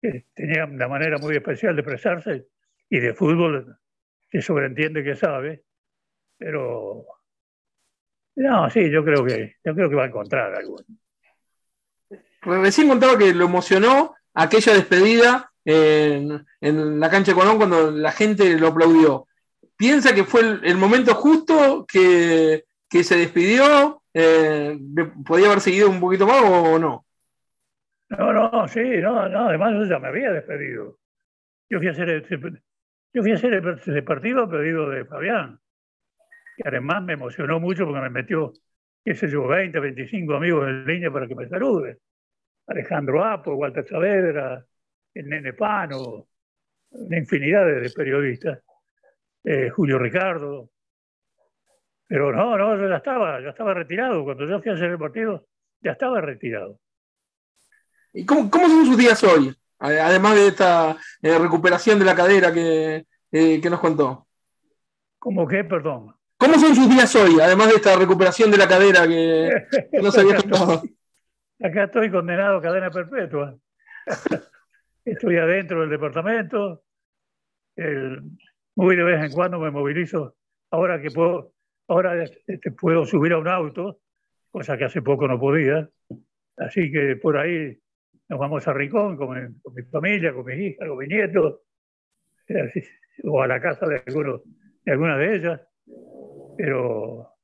que 0.00 0.26
tenía 0.34 0.66
una 0.66 0.88
manera 0.88 1.18
muy 1.18 1.36
especial 1.36 1.74
de 1.74 1.82
expresarse 1.82 2.46
y 2.88 3.00
de 3.00 3.14
fútbol 3.14 3.78
se 4.30 4.42
sobreentiende 4.42 5.04
que 5.04 5.14
sabe, 5.14 5.64
pero 6.36 7.06
no, 8.36 8.70
sí, 8.70 8.90
yo 8.90 9.04
creo 9.04 9.24
que, 9.24 9.56
yo 9.64 9.74
creo 9.74 9.88
que 9.88 9.96
va 9.96 10.04
a 10.04 10.08
encontrar 10.08 10.54
algo. 10.54 10.80
Recién 12.42 12.88
contaba 12.88 13.16
que 13.18 13.34
lo 13.34 13.44
emocionó 13.44 14.14
aquella 14.34 14.72
despedida 14.74 15.50
en, 15.64 16.44
la 16.60 17.10
cancha 17.10 17.32
de 17.32 17.38
Colón 17.38 17.56
cuando 17.56 17.90
la 17.90 18.12
gente 18.12 18.58
lo 18.58 18.68
aplaudió. 18.68 19.26
¿Piensa 19.76 20.14
que 20.14 20.24
fue 20.24 20.40
el, 20.62 20.76
momento 20.76 21.14
justo 21.14 21.86
que, 21.86 22.64
se 22.90 23.16
despidió? 23.16 24.02
Eh, 24.14 24.78
¿Podía 25.26 25.46
haber 25.46 25.60
seguido 25.60 25.88
un 25.88 26.00
poquito 26.00 26.26
más 26.26 26.42
o 26.42 26.78
no? 26.78 27.04
No, 28.18 28.32
no, 28.32 28.68
sí, 28.68 28.80
no, 29.00 29.28
no, 29.28 29.48
además 29.48 29.72
yo 29.72 29.84
ya 29.86 29.98
me 29.98 30.08
había 30.08 30.30
despedido. 30.32 30.98
Yo 31.70 31.78
fui 31.78 31.88
a 31.88 31.92
hacer 31.92 32.10
el, 32.10 32.22
yo 33.14 33.22
fui 33.22 33.32
a 33.32 33.34
hacer 33.34 33.54
el, 33.54 34.04
partido 34.04 34.48
pedido 34.48 34.90
de 34.90 35.04
Fabián 35.06 35.58
que 36.56 36.62
además 36.66 37.02
me 37.02 37.14
emocionó 37.14 37.60
mucho 37.60 37.84
porque 37.84 38.00
me 38.00 38.10
metió, 38.10 38.52
qué 39.04 39.14
sé 39.14 39.28
yo, 39.28 39.46
20, 39.46 39.78
25 39.78 40.34
amigos 40.34 40.68
en 40.68 40.84
línea 40.86 41.10
para 41.10 41.26
que 41.26 41.34
me 41.34 41.48
saluden. 41.48 41.98
Alejandro 42.66 43.24
Apo, 43.24 43.54
Walter 43.54 43.86
Saavedra, 43.86 44.64
el 45.14 45.28
Nene 45.28 45.52
Pano, 45.52 46.28
una 46.90 47.18
infinidad 47.18 47.66
de, 47.66 47.90
periodistas, 47.90 48.60
eh, 49.44 49.70
Julio 49.70 49.98
Ricardo. 49.98 50.70
Pero 52.06 52.32
no, 52.32 52.56
no, 52.56 52.76
yo 52.76 52.88
ya 52.88 52.96
estaba, 52.96 53.40
ya 53.40 53.50
estaba 53.50 53.74
retirado. 53.74 54.24
Cuando 54.24 54.46
yo 54.46 54.60
fui 54.60 54.70
a 54.70 54.74
hacer 54.74 54.90
el 54.90 54.98
partido, 54.98 55.46
ya 55.80 55.92
estaba 55.92 56.20
retirado. 56.20 56.78
¿Y 58.12 58.26
cómo, 58.26 58.50
cómo 58.50 58.68
son 58.68 58.86
sus 58.86 58.98
días 58.98 59.22
hoy? 59.24 59.54
Además 59.78 60.36
de 60.36 60.46
esta 60.48 60.96
eh, 61.22 61.38
recuperación 61.38 61.98
de 61.98 62.04
la 62.04 62.14
cadera 62.14 62.52
que, 62.52 63.06
eh, 63.32 63.60
que 63.60 63.70
nos 63.70 63.80
contó. 63.80 64.28
¿Cómo 65.18 65.48
qué? 65.48 65.64
Perdón. 65.64 66.14
¿Cómo 66.42 66.58
son 66.58 66.74
sus 66.74 66.90
días 66.90 67.14
hoy, 67.14 67.38
además 67.40 67.68
de 67.68 67.76
esta 67.76 67.96
recuperación 67.96 68.50
de 68.50 68.58
la 68.58 68.66
cadera 68.66 69.06
que, 69.06 69.48
no 70.02 70.10
se 70.10 70.22
había 70.22 70.36
tocado? 70.38 70.82
Acá 71.62 71.84
estoy 71.84 72.10
condenado 72.10 72.56
a 72.56 72.62
cadena 72.62 72.90
perpetua. 72.90 73.56
Estoy 75.04 75.36
adentro 75.36 75.82
del 75.82 75.90
departamento. 75.90 76.82
muy 78.74 78.96
de 78.96 79.04
vez 79.04 79.24
en 79.24 79.30
cuando 79.30 79.60
me 79.60 79.70
movilizo. 79.70 80.34
Ahora 80.72 81.00
que 81.00 81.12
puedo, 81.12 81.52
ahora 81.86 82.24
este, 82.24 82.72
puedo 82.72 83.06
subir 83.06 83.34
a 83.34 83.38
un 83.38 83.46
auto, 83.46 84.00
cosa 84.50 84.76
que 84.76 84.86
hace 84.86 85.00
poco 85.00 85.28
no 85.28 85.38
podía. 85.38 85.88
Así 86.56 86.90
que 86.90 87.14
por 87.22 87.36
ahí 87.36 87.78
nos 88.28 88.40
vamos 88.40 88.66
a 88.66 88.72
Ricón 88.72 89.16
con 89.16 89.62
mi, 89.76 89.82
familia, 89.92 90.34
con 90.34 90.44
mis 90.44 90.58
hijas, 90.58 90.88
con 90.88 90.98
mis 90.98 91.08
nietos, 91.08 91.60
o 93.22 93.42
a 93.42 93.46
la 93.46 93.60
casa 93.60 93.86
de, 93.86 94.02
algunos, 94.04 94.40
de 94.84 94.90
alguna 94.90 95.16
de 95.16 95.36
ellas. 95.36 95.60
Pero 96.56 97.34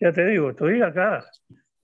ya 0.00 0.12
te 0.12 0.26
digo, 0.26 0.50
estoy 0.50 0.82
acá 0.82 1.24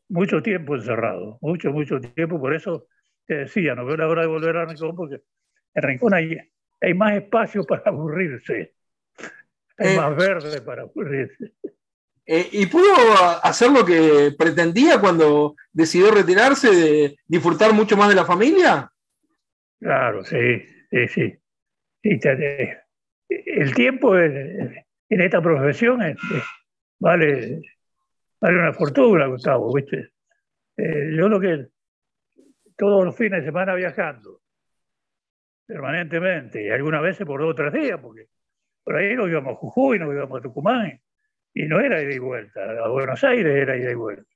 mucho 0.08 0.42
tiempo 0.42 0.76
encerrado, 0.76 1.38
mucho, 1.40 1.72
mucho 1.72 2.00
tiempo. 2.00 2.40
Por 2.40 2.54
eso 2.54 2.86
te 3.26 3.34
decía, 3.34 3.74
no 3.74 3.86
veo 3.86 3.96
la 3.96 4.08
hora 4.08 4.22
de 4.22 4.28
volver 4.28 4.56
a 4.56 4.66
Rincón 4.66 4.94
porque 4.94 5.22
en 5.74 5.82
Rincón 5.82 6.14
hay, 6.14 6.36
hay 6.80 6.94
más 6.94 7.14
espacio 7.14 7.64
para 7.68 7.82
aburrirse, 7.86 8.74
hay 9.78 9.94
eh, 9.94 9.96
más 9.96 10.16
verde 10.16 10.60
para 10.60 10.82
aburrirse. 10.82 11.52
Eh, 12.24 12.48
¿Y 12.52 12.66
pudo 12.66 12.92
hacer 13.42 13.70
lo 13.72 13.84
que 13.84 14.32
pretendía 14.38 15.00
cuando 15.00 15.56
decidió 15.72 16.12
retirarse, 16.12 16.70
de 16.70 17.16
disfrutar 17.26 17.72
mucho 17.72 17.96
más 17.96 18.08
de 18.08 18.14
la 18.14 18.24
familia? 18.24 18.88
Claro, 19.80 20.22
sí, 20.22 20.62
sí, 20.90 21.08
sí. 21.08 21.38
el 23.28 23.74
tiempo 23.74 24.16
es, 24.16 24.86
en 25.14 25.20
esta 25.20 25.40
profesión 25.40 26.00
vale, 26.98 27.60
vale 28.40 28.58
una 28.58 28.72
fortuna, 28.72 29.26
Gustavo, 29.26 29.72
¿viste? 29.74 30.12
Eh, 30.76 31.14
yo 31.16 31.28
lo 31.28 31.38
que 31.38 31.66
todos 32.76 33.04
los 33.04 33.16
fines 33.16 33.40
de 33.40 33.46
semana 33.46 33.74
viajando, 33.74 34.40
permanentemente, 35.66 36.64
y 36.64 36.70
algunas 36.70 37.02
veces 37.02 37.26
por 37.26 37.40
dos 37.40 37.50
o 37.50 37.54
tres 37.54 37.72
días, 37.72 38.00
porque 38.00 38.28
por 38.82 38.96
ahí 38.96 39.14
nos 39.14 39.28
íbamos 39.28 39.52
a 39.52 39.56
Jujuy, 39.56 39.98
nos 39.98 40.12
íbamos 40.12 40.38
a 40.38 40.42
Tucumán, 40.42 41.00
y 41.54 41.66
no 41.66 41.80
era 41.80 42.02
ida 42.02 42.14
y 42.14 42.18
vuelta, 42.18 42.60
a 42.62 42.88
Buenos 42.88 43.22
Aires 43.24 43.54
era 43.54 43.76
ida 43.76 43.90
y 43.90 43.94
vuelta. 43.94 44.30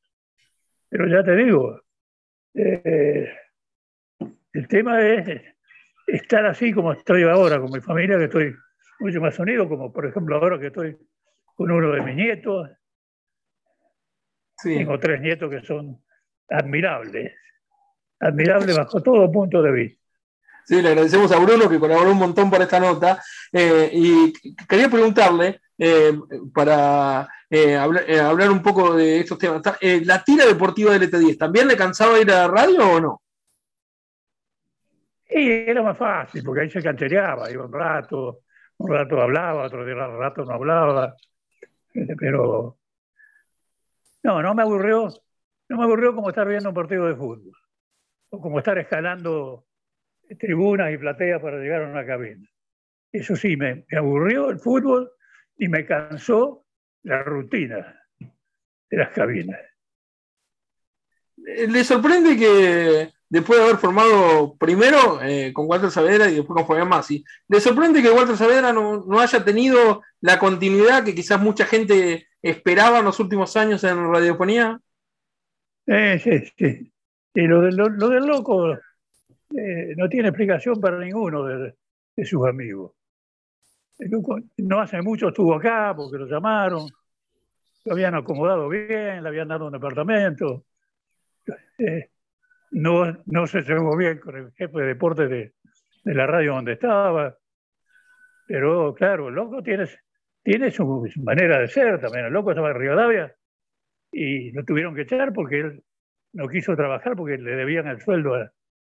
Pero 0.89 1.09
ya 1.09 1.25
te 1.25 1.35
digo, 1.37 1.81
Eh, 2.59 3.31
el 4.55 4.67
tema 4.67 4.99
es 5.03 5.43
estar 6.07 6.47
así 6.47 6.73
como 6.73 6.93
estoy 6.93 7.25
ahora 7.25 7.61
con 7.61 7.71
mi 7.71 7.81
familia, 7.81 8.17
que 8.17 8.25
estoy 8.25 8.55
mucho 9.01 9.21
más 9.21 9.39
unido, 9.39 9.69
como 9.69 9.93
por 9.93 10.07
ejemplo 10.07 10.37
ahora 10.37 10.59
que 10.59 10.69
estoy 10.69 10.97
con 11.55 11.71
uno 11.71 11.91
de 11.93 12.03
mis 12.03 12.15
nietos. 12.15 12.71
Tengo 14.63 14.99
tres 14.99 15.21
nietos 15.21 15.51
que 15.51 15.61
son 15.61 16.03
admirables, 16.49 17.35
admirables 18.21 18.77
bajo 18.77 19.03
todo 19.03 19.31
punto 19.31 19.63
de 19.63 19.73
vista. 19.73 20.07
Sí, 20.67 20.83
le 20.83 20.89
agradecemos 20.89 21.31
a 21.31 21.39
Bruno 21.39 21.69
que 21.69 21.79
colaboró 21.79 22.11
un 22.11 22.19
montón 22.19 22.51
por 22.51 22.61
esta 22.61 22.81
nota. 22.81 23.23
Eh, 23.53 23.89
y 23.93 24.33
quería 24.67 24.89
preguntarle, 24.89 25.61
eh, 25.79 26.19
para 26.53 27.29
eh, 27.49 27.77
hablar, 27.77 28.51
un 28.51 28.63
poco 28.63 28.97
de 28.97 29.21
estos 29.21 29.39
temas, 29.39 29.63
¿la 29.81 30.25
tira 30.25 30.45
deportiva 30.45 30.93
del 30.93 31.09
ET10 31.09 31.39
también 31.39 31.69
le 31.69 31.77
cansaba 31.77 32.19
ir 32.19 32.31
a 32.33 32.47
la 32.47 32.49
radio 32.49 32.91
o 32.91 33.01
no? 33.01 33.23
Sí, 35.29 35.65
era 35.67 35.83
más 35.83 35.97
fácil, 35.97 36.43
porque 36.43 36.63
ahí 36.63 36.71
se 36.71 36.83
canchereaba, 36.83 37.51
iba 37.51 37.67
un 37.67 37.73
rato, 37.73 38.41
un 38.79 38.91
rato 38.91 39.21
hablaba, 39.21 39.65
otro 39.65 39.85
rato 39.85 40.45
no 40.45 40.53
hablaba, 40.53 41.17
pero 42.19 42.79
no, 44.23 44.43
no 44.43 44.55
me 44.55 44.63
aburrió, 44.63 45.09
no 45.69 45.77
me 45.79 45.85
aburrió 45.85 46.15
como 46.15 46.29
estar 46.29 46.47
viendo 46.47 46.69
un 46.69 46.75
partido 46.75 47.07
de 47.07 47.15
fútbol, 47.15 47.57
o 48.31 48.41
como 48.41 48.59
estar 48.59 48.79
escalando 48.79 49.67
tribunas 50.39 50.93
y 50.93 50.99
plateas 50.99 51.41
para 51.41 51.59
llegar 51.59 51.83
a 51.83 51.89
una 51.89 52.05
cabina. 52.05 52.49
Eso 53.13 53.37
sí, 53.37 53.57
me, 53.57 53.87
aburrió 53.97 54.51
el 54.51 54.59
fútbol 54.59 55.11
y 55.57 55.69
me 55.69 55.87
cansó 55.87 56.67
la 57.03 57.23
rutina 57.23 58.03
de 58.19 58.97
las 58.97 59.11
cabinas. 59.11 59.61
¿Le 61.37 61.85
sorprende 61.85 62.37
que 62.37 63.13
después 63.29 63.59
de 63.59 63.65
haber 63.65 63.77
formado 63.79 64.57
primero 64.57 65.21
eh, 65.23 65.53
con 65.53 65.67
Walter 65.69 65.91
Saavedra 65.91 66.29
y 66.29 66.37
después 66.37 66.57
con 66.57 66.67
Fabián 66.67 66.89
Massi, 66.89 67.25
¿le 67.49 67.61
sorprende 67.61 68.03
que 68.03 68.11
Walter 68.11 68.37
Saavedra 68.37 68.73
no, 68.73 69.05
no, 69.05 69.21
haya 69.21 69.45
tenido 69.45 70.03
la 70.21 70.39
continuidad 70.39 71.05
que 71.05 71.15
quizás 71.15 71.41
mucha 71.41 71.67
gente 71.67 72.27
esperaba 72.43 73.01
en 73.01 73.05
los 73.05 73.19
últimos 73.21 73.57
años 73.57 73.83
en 73.85 74.13
radiofonía? 74.13 74.81
Eh, 75.87 76.19
sí, 76.23 76.53
sí. 76.57 76.93
Y 77.35 77.47
lo, 77.47 77.61
del 77.61 77.77
loco 78.27 78.73
eh, 78.73 79.95
no 79.97 80.09
tiene 80.09 80.29
explicación 80.29 80.81
para 80.81 80.99
ninguno 80.99 81.45
de, 81.45 81.75
sus 82.25 82.47
amigos. 82.47 82.93
No 84.57 84.81
hace 84.81 85.03
mucho 85.03 85.29
estuvo 85.29 85.55
acá 85.55 85.95
porque 85.95 86.19
lo 86.19 86.27
llamaron, 86.27 86.89
lo 87.85 87.93
habían 87.93 88.15
acomodado 88.15 88.69
bien, 88.69 89.23
le 89.23 89.29
habían 89.29 89.49
dado 89.49 89.67
un 89.67 89.73
departamento. 89.73 90.65
Eh, 91.79 92.11
no, 92.71 93.17
no 93.27 93.47
se 93.47 93.63
llevó 93.63 93.97
bien 93.97 94.19
con 94.19 94.37
el 94.37 94.53
jefe 94.53 94.79
de 94.79 94.87
deporte 94.87 95.29
de, 95.29 95.55
la 96.05 96.27
radio 96.27 96.55
donde 96.55 96.75
estaba. 96.75 97.37
Pero 98.47 98.95
claro, 98.95 99.29
el 99.29 99.35
loco 99.35 99.63
tiene, 99.63 99.89
tiene 100.43 100.71
su, 100.71 101.09
manera 101.23 101.59
de 101.59 101.69
ser 101.69 102.01
también. 102.01 102.27
El 102.27 102.33
loco 102.33 102.51
estaba 102.51 102.71
en 102.71 102.79
Rivadavia 102.79 103.35
y 104.13 104.53
lo 104.53 104.65
tuvieron 104.65 104.95
que 104.95 105.03
echar 105.03 105.33
porque 105.33 105.61
él 105.61 105.85
no 106.33 106.49
quiso 106.49 106.77
trabajar 106.77 107.17
porque 107.17 107.39
le 107.39 107.57
debían 107.57 107.89
el 107.89 108.01
sueldo 108.01 108.35
a, 108.35 108.53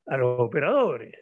a 0.06 0.16
los 0.16 0.40
operadores. 0.40 1.14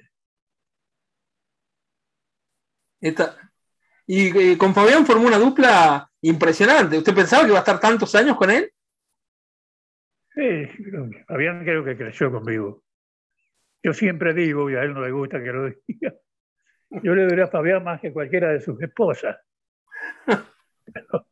Y 4.07 4.57
con 4.57 4.75
Fabián 4.75 5.07
formó 5.07 5.27
una 5.27 5.39
dupla 5.39 6.11
impresionante. 6.23 6.99
¿Usted 6.99 7.15
pensaba 7.15 7.43
que 7.43 7.51
iba 7.51 7.59
a 7.59 7.61
estar 7.61 7.79
tantos 7.79 8.15
años 8.15 8.37
con 8.37 8.51
él? 8.51 8.71
Sí, 10.37 10.69
Fabián 11.27 11.65
creo 11.65 11.83
que 11.83 11.97
creció 11.97 12.31
conmigo. 12.31 12.85
Yo 13.83 13.93
siempre 13.93 14.35
digo, 14.35 14.71
y 14.71 14.77
a 14.77 14.83
él 14.83 14.95
no 14.95 15.01
le 15.01 15.11
gusta 15.11 15.43
que 15.43 15.53
lo 15.53 15.65
diga, 15.87 16.15
yo 17.03 17.15
le 17.15 17.27
diría 17.27 17.45
a 17.45 17.49
Fabián 17.49 17.83
más 17.83 18.01
que 18.01 18.13
cualquiera 18.13 18.53
de 18.53 18.61
sus 18.61 18.81
esposas. 18.81 19.37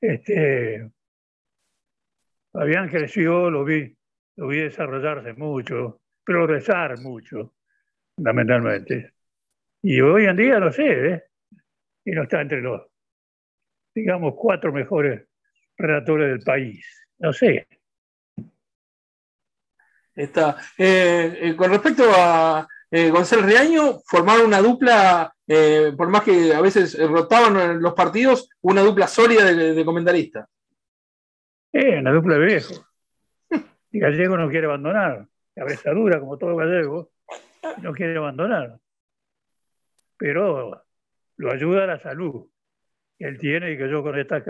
este, 0.00 0.90
Fabián 2.52 2.88
creció, 2.88 3.50
lo 3.50 3.64
vi, 3.64 3.94
lo 4.36 4.46
vi 4.46 4.60
desarrollarse 4.60 5.34
mucho 5.34 6.00
progresar 6.28 7.00
mucho, 7.00 7.54
fundamentalmente. 8.14 9.14
Y 9.80 9.98
hoy 10.02 10.26
en 10.26 10.36
día, 10.36 10.60
no 10.60 10.70
sé, 10.70 11.08
¿eh? 11.08 11.24
y 12.04 12.10
no 12.10 12.24
está 12.24 12.42
entre 12.42 12.60
los, 12.60 12.82
digamos, 13.94 14.34
cuatro 14.36 14.70
mejores 14.70 15.26
redactores 15.78 16.28
del 16.28 16.40
país. 16.40 17.06
No 17.18 17.32
sé. 17.32 17.66
Está. 20.18 20.56
Eh, 20.76 21.38
eh, 21.42 21.56
con 21.56 21.70
respecto 21.70 22.04
a 22.14 22.66
Gonzalo 22.90 23.42
Riaño, 23.42 24.00
formaron 24.06 24.46
una 24.46 24.62
dupla, 24.62 25.30
por 25.96 26.08
más 26.08 26.22
que 26.22 26.54
a 26.54 26.60
veces 26.62 26.98
rotaban 27.06 27.82
los 27.82 27.92
partidos, 27.92 28.48
una 28.62 28.80
dupla 28.80 29.06
sólida 29.06 29.44
de, 29.44 29.74
de 29.74 29.84
comentaristas. 29.84 30.48
una 31.72 32.12
dupla 32.12 32.38
de 32.38 32.46
viejo. 32.46 32.74
Y 33.92 33.98
Gallego 33.98 34.38
no 34.38 34.48
quiere 34.48 34.66
abandonar 34.66 35.28
cabeza 35.58 35.90
dura, 35.90 36.20
como 36.20 36.38
todo 36.38 36.56
gallego, 36.56 37.10
no 37.82 37.92
quiere 37.92 38.16
abandonar. 38.16 38.78
Pero 40.16 40.84
lo 41.36 41.52
ayuda 41.52 41.84
a 41.84 41.88
la 41.88 41.98
salud 41.98 42.48
que 43.18 43.26
él 43.26 43.38
tiene 43.38 43.72
y 43.72 43.78
que 43.78 43.90
yo 43.90 44.02
con 44.02 44.18
esta, 44.18 44.42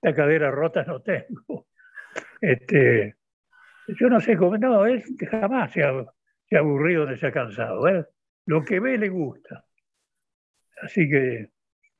cadera 0.00 0.50
rota 0.50 0.84
no 0.84 1.02
tengo. 1.02 1.66
Este, 2.40 3.16
yo 3.88 4.08
no 4.08 4.20
sé 4.20 4.36
cómo, 4.36 4.56
no, 4.56 4.86
él 4.86 5.02
jamás 5.30 5.72
se 5.72 5.82
ha, 5.82 5.92
aburrido 6.58 7.06
ni 7.06 7.16
se 7.18 7.26
ha 7.26 7.32
cansado. 7.32 7.86
¿eh? 7.88 8.06
Lo 8.46 8.64
que 8.64 8.80
ve 8.80 8.98
le 8.98 9.08
gusta. 9.08 9.64
Así 10.82 11.08
que 11.08 11.50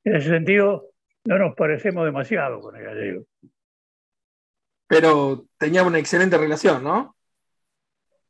en 0.05 0.17
ese 0.17 0.29
sentido 0.29 0.91
no 1.25 1.39
nos 1.39 1.55
parecemos 1.55 2.05
demasiado 2.05 2.61
con 2.61 2.77
el 2.77 2.85
gallego. 2.85 3.25
Pero 4.87 5.45
tenía 5.59 5.83
una 5.83 5.99
excelente 5.99 6.37
relación, 6.37 6.85
¿no? 6.85 7.17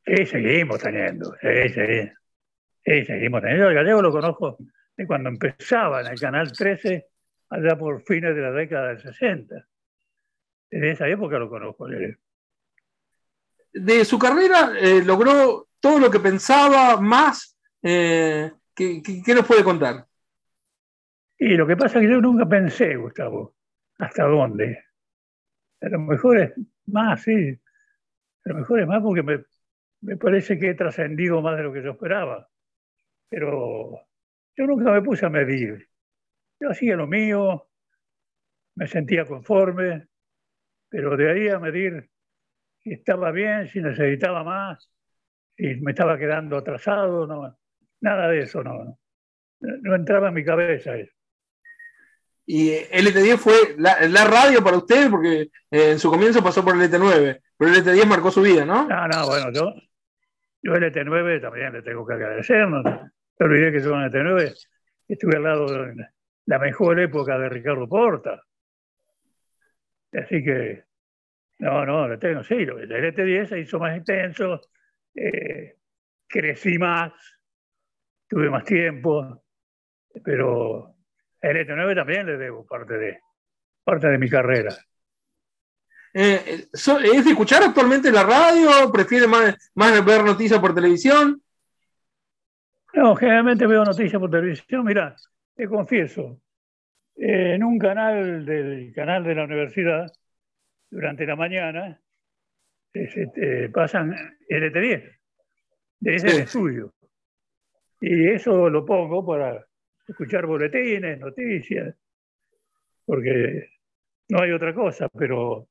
Sí, 0.07 0.27
seguimos 0.27 0.81
teniendo. 0.81 1.35
Sí, 1.41 1.69
sí. 1.71 2.11
Sí, 2.85 3.05
seguimos 3.05 3.41
teniendo. 3.41 3.69
El 3.69 3.75
gallego 3.75 4.03
lo 4.03 4.13
conozco 4.13 4.59
de 4.97 5.07
cuando 5.07 5.31
empezaba 5.31 6.01
en 6.01 6.09
el 6.09 6.21
Canal 6.21 6.53
13, 6.53 7.07
allá 7.51 7.77
por 7.77 8.03
fines 8.03 8.35
de 8.35 8.43
la 8.43 8.53
década 8.53 8.89
del 8.89 9.01
60. 9.01 9.67
Desde 10.71 10.91
esa 10.91 11.09
época 11.09 11.39
lo 11.39 11.49
conozco. 11.49 11.87
De 13.75 14.05
su 14.05 14.19
carrera 14.19 14.73
eh, 14.79 15.03
logró 15.05 15.67
todo 15.81 15.99
lo 15.99 16.11
que 16.11 16.21
pensaba, 16.21 17.01
más. 17.01 17.59
Eh, 17.83 18.53
¿qué, 18.75 19.03
qué, 19.03 19.35
nos 19.35 19.47
puede 19.47 19.65
contar? 19.65 20.07
Y 21.37 21.57
lo 21.57 21.67
que 21.67 21.77
pasa 21.77 21.99
es 21.99 22.07
que 22.07 22.13
yo 22.13 22.21
nunca 22.21 22.49
pensé, 22.49 22.97
Gustavo, 22.97 23.57
hasta 23.99 24.25
dónde. 24.25 24.85
A 25.81 25.89
lo 25.89 25.99
mejor 25.99 26.41
es 26.41 26.53
más, 26.87 27.23
sí. 27.23 27.61
A 28.45 28.49
lo 28.49 28.55
mejor 28.55 28.81
es 28.81 28.87
más 28.87 29.03
porque 29.03 29.23
me, 29.23 29.45
me 30.03 30.17
parece 30.17 30.59
que 30.59 30.71
he 30.71 30.75
trascendido 30.75 31.43
más 31.43 31.57
de 31.57 31.65
lo 31.65 31.73
que 31.73 31.83
yo 31.83 31.91
esperaba. 31.91 32.49
Pero 33.29 34.01
yo 34.57 34.67
nunca 34.67 34.93
me 34.93 35.03
puse 35.03 35.27
a 35.27 35.31
medir. 35.31 35.91
Yo 36.61 36.71
hacía 36.71 36.95
lo 36.95 37.09
mío, 37.09 37.69
me 38.77 38.87
sentía 38.87 39.25
conforme, 39.25 40.07
pero 40.89 41.17
de 41.17 41.31
ahí 41.31 41.49
a 41.49 41.59
medir 41.59 42.09
si 42.85 42.93
estaba 42.93 43.33
bien, 43.33 43.67
si 43.69 43.81
necesitaba 43.81 44.45
más, 44.45 44.91
si 45.57 45.75
me 45.77 45.93
estaba 45.93 46.19
quedando 46.19 46.59
atrasado, 46.59 47.27
no, 47.27 47.59
nada 48.01 48.29
de 48.29 48.41
eso, 48.41 48.63
no, 48.63 48.99
no 49.61 49.95
entraba 49.95 50.29
en 50.29 50.35
mi 50.35 50.45
cabeza 50.45 50.95
eso. 50.97 51.13
Y 52.47 52.73
LT10 52.73 53.39
fue 53.39 53.55
la, 53.79 54.25
radio 54.27 54.63
para 54.63 54.77
usted, 54.77 55.11
porque 55.11 55.49
eh, 55.71 55.93
en 55.93 55.99
su 55.99 56.11
comienzo 56.11 56.45
pasó 56.45 56.63
por 56.63 56.75
el 56.75 56.91
LT9, 56.91 57.41
pero 57.57 57.73
el 57.73 57.83
LT10 57.83 58.07
marcó 58.07 58.31
su 58.31 58.43
vida, 58.43 58.67
¿no? 58.67 58.87
No, 58.87 59.09
no, 59.09 59.27
bueno, 59.27 59.51
yo, 59.51 59.73
yo 60.63 60.75
el 60.75 60.93
ET9 60.93 61.41
también 61.41 61.73
le 61.73 61.81
tengo 61.81 62.07
que 62.07 62.13
agradecer, 62.13 62.69
no 62.69 62.83
te 62.83 63.45
olvidé 63.45 63.73
que 63.73 63.81
yo 63.81 63.95
en 63.95 64.03
el 64.03 64.13
ET9 64.13 64.55
estuve 65.09 65.37
al 65.37 65.43
lado 65.43 65.67
de 65.67 66.07
la 66.45 66.59
mejor 66.59 67.01
época 67.01 67.39
de 67.39 67.49
Ricardo 67.49 67.89
Porta. 67.89 68.43
Así 70.13 70.45
que, 70.45 70.85
no, 71.65 71.87
no, 71.87 72.07
le 72.07 72.19
tengo, 72.19 72.45
sí, 72.45 72.57
el 72.57 72.91
ET10 72.91 73.47
se 73.47 73.61
hizo 73.61 73.79
más 73.79 73.97
intenso, 73.97 74.61
eh, 75.15 75.79
crecí 76.29 76.77
más, 76.77 77.11
tuve 78.29 78.51
más 78.51 78.65
tiempo, 78.65 79.43
pero 80.23 80.95
el 81.41 81.57
ET9 81.57 81.95
también 81.95 82.27
le 82.27 82.37
debo 82.37 82.67
parte 82.67 82.99
de, 82.99 83.19
parte 83.83 84.09
de 84.09 84.19
mi 84.19 84.29
carrera. 84.29 84.77
Eh, 86.13 86.67
¿Es 86.71 87.25
de 87.25 87.31
escuchar 87.31 87.63
actualmente 87.63 88.13
la 88.13 88.25
radio? 88.25 88.93
¿Prefiere 88.93 89.27
más, 89.27 89.73
más 89.75 90.05
ver 90.05 90.23
noticias 90.23 90.61
por 90.61 90.75
televisión? 90.75 91.43
No, 92.93 93.17
generalmente 93.17 93.67
veo 93.67 93.87
noticias 93.87 94.21
por 94.21 94.31
televisión. 94.31 94.85
Mira, 94.85 95.17
te 95.55 95.67
confieso, 95.67 96.43
en 97.17 97.65
un 97.65 97.79
canal 97.79 98.45
del 98.45 98.93
canal 98.95 99.25
de 99.25 99.35
la 99.35 99.45
universidad, 99.45 100.13
durante 100.95 101.27
la 101.27 101.35
mañana, 101.35 102.01
se, 102.93 103.69
pasan 103.71 104.15
LT10 104.49 105.19
desde 105.99 106.31
el 106.31 106.43
estudio. 106.43 106.95
Y 108.01 108.29
eso 108.29 108.71
lo 108.71 108.87
pongo 108.87 109.27
para 109.27 109.67
escuchar 110.07 110.47
boletines, 110.47 111.19
noticias, 111.19 111.97
porque 113.05 113.71
no 114.29 114.41
hay 114.41 114.53
otra 114.53 114.73
cosa, 114.73 115.09
pero 115.09 115.69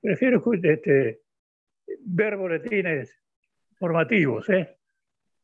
prefiero 0.00 0.42
este, 0.62 1.20
ver 2.00 2.36
boletines 2.36 3.14
formativos 3.78 4.48
¿eh? 4.48 4.78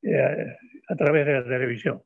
Eh, 0.02 0.56
a 0.88 0.96
través 0.96 1.26
de 1.26 1.32
la 1.34 1.44
televisión. 1.44 2.02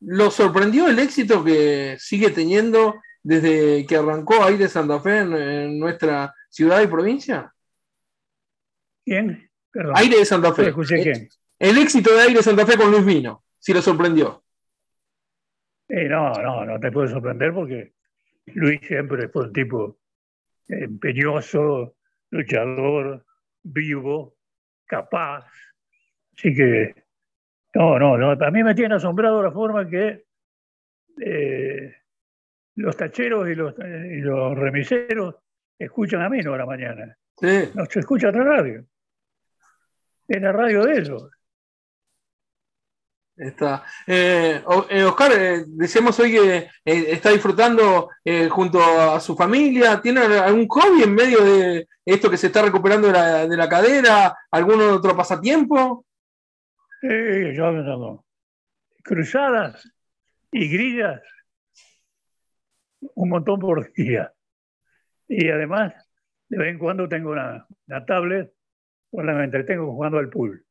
¿Lo 0.00 0.32
sorprendió 0.32 0.88
el 0.88 0.98
éxito 0.98 1.44
que 1.44 1.94
sigue 2.00 2.30
teniendo 2.30 2.96
desde 3.22 3.86
que 3.86 3.96
arrancó 3.96 4.42
Aire 4.44 4.68
Santa 4.68 5.00
Fe 5.00 5.18
en, 5.18 5.78
nuestra 5.78 6.34
ciudad 6.48 6.80
y 6.82 6.86
provincia? 6.86 7.52
¿Quién? 9.04 9.50
Aire 9.94 10.18
de 10.18 10.24
Santa 10.24 10.52
Fe. 10.52 10.72
El 11.58 11.78
éxito 11.78 12.14
de 12.14 12.22
Aire 12.22 12.42
Santa 12.42 12.66
Fe 12.66 12.76
con 12.76 12.90
Luis 12.90 13.04
Vino, 13.04 13.44
si 13.58 13.72
lo 13.72 13.82
sorprendió. 13.82 14.44
no, 15.88 16.32
no, 16.32 16.64
no 16.64 16.80
te 16.80 16.92
puede 16.92 17.08
sorprender 17.08 17.52
porque 17.52 17.92
Luis 18.46 18.80
siempre 18.86 19.28
fue 19.28 19.44
un 19.44 19.52
tipo 19.52 19.98
empeñoso, 20.68 21.96
luchador, 22.30 23.24
vivo, 23.62 24.36
capaz. 24.86 25.46
Así 26.36 26.54
que, 26.54 26.94
no, 27.74 27.98
no, 27.98 28.16
no, 28.16 28.30
a 28.30 28.50
mí 28.50 28.62
me 28.62 28.74
tiene 28.74 28.94
asombrado 28.94 29.42
la 29.42 29.50
forma 29.50 29.88
que 29.88 30.24
eh, 31.20 31.77
los 32.78 32.96
tacheros 32.96 33.48
y 33.48 33.54
los, 33.54 33.74
y 33.78 34.20
los 34.20 34.56
remiseros 34.56 35.34
escuchan 35.78 36.22
a 36.22 36.28
mí 36.28 36.40
no 36.42 36.54
a 36.54 36.58
la 36.58 36.66
mañana. 36.66 37.16
Sí. 37.36 37.70
No 37.74 37.84
se 37.86 38.00
escucha 38.00 38.28
otra 38.28 38.44
radio. 38.44 38.84
Es 40.28 40.40
la 40.40 40.52
radio 40.52 40.84
de 40.84 40.98
ellos. 40.98 41.30
Está. 43.36 43.84
Eh, 44.06 44.62
eh, 44.90 45.04
Oscar, 45.04 45.32
eh, 45.32 45.64
decíamos 45.66 46.18
hoy 46.18 46.32
que 46.32 46.68
está 46.84 47.30
disfrutando 47.30 48.10
junto 48.50 48.80
a 48.82 49.20
su 49.20 49.36
familia. 49.36 50.00
¿Tiene 50.00 50.20
algún 50.20 50.66
hobby 50.68 51.02
en 51.02 51.14
medio 51.14 51.44
de 51.44 51.88
esto 52.04 52.30
que 52.30 52.36
se 52.36 52.48
está 52.48 52.62
recuperando 52.62 53.08
de 53.08 53.12
la, 53.12 53.46
de 53.46 53.56
la 53.56 53.68
cadera? 53.68 54.36
¿Algún 54.50 54.80
otro 54.82 55.16
pasatiempo? 55.16 56.04
Sí, 57.00 57.08
yo 57.54 57.66
hago 57.66 58.24
cruzadas 59.04 59.88
y 60.50 60.68
grillas 60.68 61.22
un 63.00 63.28
montón 63.28 63.58
por 63.60 63.92
día. 63.94 64.32
Y 65.28 65.48
además, 65.48 65.94
de 66.48 66.58
vez 66.58 66.68
en 66.70 66.78
cuando 66.78 67.08
tengo 67.08 67.30
una, 67.30 67.66
una 67.86 68.06
tablet, 68.06 68.52
pues 69.10 69.26
la 69.26 69.34
me 69.34 69.44
entretengo 69.44 69.92
jugando 69.92 70.18
al 70.18 70.28
pool. 70.28 70.64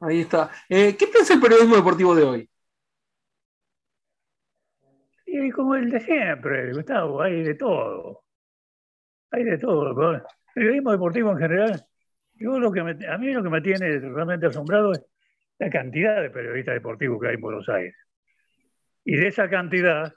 Ahí 0.00 0.22
está. 0.22 0.50
Eh, 0.68 0.96
¿Qué 0.96 1.06
piensa 1.06 1.34
el 1.34 1.40
periodismo 1.40 1.76
deportivo 1.76 2.14
de 2.14 2.22
hoy? 2.24 2.50
Y 5.26 5.50
como 5.50 5.76
el 5.76 5.90
de 5.90 6.00
siempre, 6.00 6.72
Gustavo, 6.72 7.22
hay 7.22 7.42
de 7.42 7.54
todo. 7.54 8.24
Hay 9.30 9.44
de 9.44 9.58
todo. 9.58 10.12
El 10.12 10.22
periodismo 10.54 10.92
deportivo 10.92 11.30
en 11.30 11.38
general, 11.38 11.86
yo 12.34 12.58
lo 12.58 12.72
que 12.72 12.80
a 12.80 13.18
mí 13.18 13.32
lo 13.32 13.42
que 13.42 13.48
me 13.48 13.60
tiene 13.60 13.98
realmente 13.98 14.46
asombrado 14.46 14.92
es 14.92 15.04
la 15.58 15.70
cantidad 15.70 16.20
de 16.20 16.30
periodistas 16.30 16.74
deportivos 16.74 17.20
que 17.20 17.28
hay 17.28 17.34
en 17.36 17.40
Buenos 17.40 17.68
Aires. 17.68 17.96
Y 19.04 19.16
de 19.16 19.28
esa 19.28 19.48
cantidad, 19.48 20.12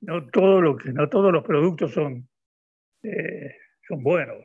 no, 0.00 0.26
todo 0.26 0.60
lo 0.60 0.76
que, 0.76 0.92
no 0.92 1.08
todos 1.08 1.32
los 1.32 1.44
productos 1.44 1.92
son, 1.92 2.28
eh, 3.02 3.56
son 3.86 4.02
buenos. 4.02 4.44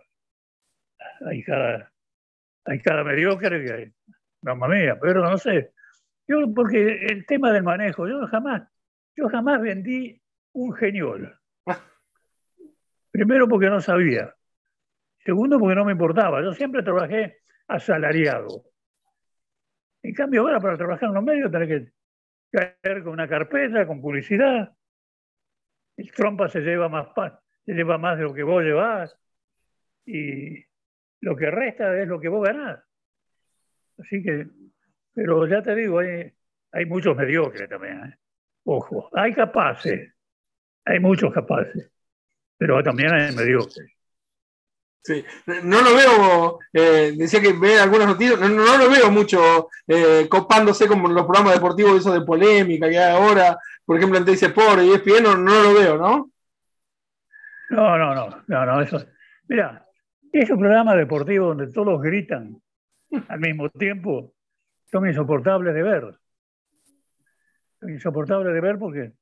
Hay 1.25 1.43
cada, 1.43 1.91
hay 2.65 2.79
cada 2.79 3.03
mediocre 3.03 3.65
que 3.65 3.73
hay. 3.73 3.93
Mamma 4.41 4.67
mía, 4.67 4.97
pero 4.99 5.21
no 5.21 5.37
sé. 5.37 5.71
Yo, 6.27 6.37
porque 6.55 7.05
el 7.05 7.25
tema 7.25 7.51
del 7.51 7.63
manejo, 7.63 8.07
yo 8.07 8.25
jamás, 8.27 8.63
yo 9.15 9.29
jamás 9.29 9.61
vendí 9.61 10.19
un 10.53 10.73
geniol. 10.73 11.37
Primero 13.11 13.47
porque 13.47 13.69
no 13.69 13.81
sabía. 13.81 14.33
Segundo 15.23 15.59
porque 15.59 15.75
no 15.75 15.85
me 15.85 15.91
importaba. 15.91 16.41
Yo 16.41 16.53
siempre 16.53 16.81
trabajé 16.81 17.41
asalariado. 17.67 18.65
En 20.03 20.13
cambio, 20.13 20.41
ahora 20.41 20.59
para 20.59 20.77
trabajar 20.77 21.09
en 21.09 21.15
los 21.15 21.23
medios 21.23 21.51
tenés 21.51 21.67
que 21.67 21.91
caer 22.51 23.03
con 23.03 23.13
una 23.13 23.27
carpeta, 23.27 23.85
con 23.85 24.01
publicidad. 24.01 24.73
El 25.97 26.11
trompa 26.11 26.49
se 26.49 26.61
lleva 26.61 26.89
más, 26.89 27.07
se 27.65 27.73
lleva 27.73 27.97
más 27.97 28.17
de 28.17 28.23
lo 28.23 28.33
que 28.33 28.43
vos 28.43 28.63
llevás. 28.63 29.15
Y 30.05 30.65
lo 31.21 31.35
que 31.35 31.51
resta 31.51 31.99
es 32.01 32.07
lo 32.07 32.19
que 32.19 32.27
vos 32.27 32.45
ganás. 32.45 32.79
Así 33.99 34.23
que, 34.23 34.47
pero 35.13 35.47
ya 35.47 35.61
te 35.61 35.75
digo, 35.75 35.99
hay, 35.99 36.31
hay 36.71 36.85
muchos 36.85 37.15
mediocres 37.15 37.69
también. 37.69 38.03
¿eh? 38.03 38.15
Ojo, 38.63 39.09
hay 39.13 39.33
capaces, 39.33 40.13
hay 40.85 40.99
muchos 40.99 41.33
capaces, 41.33 41.91
pero 42.57 42.81
también 42.83 43.11
hay 43.11 43.35
mediocres. 43.35 43.91
Sí, 45.03 45.25
no 45.63 45.81
lo 45.81 45.95
veo, 45.95 46.59
eh, 46.73 47.13
decía 47.17 47.41
que 47.41 47.53
ve 47.53 47.79
algunas 47.79 48.07
noticias, 48.07 48.39
no, 48.39 48.77
lo 48.77 48.87
veo 48.87 49.09
mucho 49.09 49.69
eh, 49.87 50.27
copándose 50.29 50.87
como 50.87 51.07
los 51.07 51.25
programas 51.25 51.55
deportivos 51.55 51.99
esos 51.99 52.13
de 52.13 52.21
polémica 52.21 52.87
que 52.87 52.99
hay 52.99 53.15
ahora, 53.15 53.57
por 53.83 53.97
ejemplo, 53.97 54.19
en 54.19 54.25
dice 54.25 54.49
por 54.49 54.79
y 54.79 54.91
ESPN, 54.91 55.23
no, 55.23 55.37
no 55.37 55.63
lo 55.63 55.73
veo, 55.73 55.97
¿no? 55.97 56.31
No, 57.71 57.97
no, 57.97 58.13
no, 58.13 58.43
no, 58.47 58.65
no, 58.65 58.81
eso. 58.81 59.03
Mira, 59.47 59.85
esos 60.31 60.57
programas 60.57 60.97
deportivos 60.97 61.57
donde 61.57 61.73
todos 61.73 62.01
gritan 62.01 62.61
al 63.27 63.39
mismo 63.39 63.69
tiempo 63.69 64.33
son 64.91 65.07
insoportables 65.07 65.73
de 65.73 65.81
ver. 65.81 66.15
Son 67.79 67.89
insoportables 67.89 68.53
de 68.53 68.61
ver 68.61 68.77
porque 68.77 69.13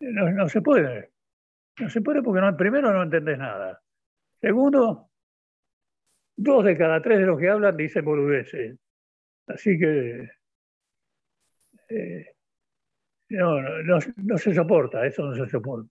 no, 0.00 0.48
se 0.48 0.62
puede. 0.62 1.10
No 1.78 1.90
se 1.90 2.00
puede 2.00 2.22
porque 2.22 2.40
no, 2.40 2.56
primero 2.56 2.92
no 2.92 3.02
entendés 3.02 3.36
nada. 3.36 3.80
Segundo, 4.46 5.10
dos 6.36 6.64
de 6.64 6.78
cada 6.78 7.02
tres 7.02 7.18
de 7.18 7.26
los 7.26 7.36
que 7.36 7.50
hablan 7.50 7.76
dicen 7.76 8.04
boludeces. 8.04 8.78
Así 9.48 9.76
que 9.76 10.30
eh, 11.88 12.26
no, 13.30 13.60
no, 13.60 14.38
se 14.38 14.54
soporta, 14.54 15.04
eso 15.04 15.24
no 15.24 15.34
se 15.34 15.50
soporta. 15.50 15.90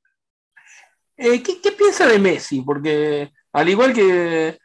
Eh, 1.18 1.44
¿qué, 1.44 1.60
¿Qué 1.62 1.74
piensa 1.74 2.08
de 2.08 2.18
Messi? 2.18 2.62
Porque 2.62 3.30
al 3.52 3.68
igual 3.68 3.92
que 3.92 4.48
eh, 4.48 4.58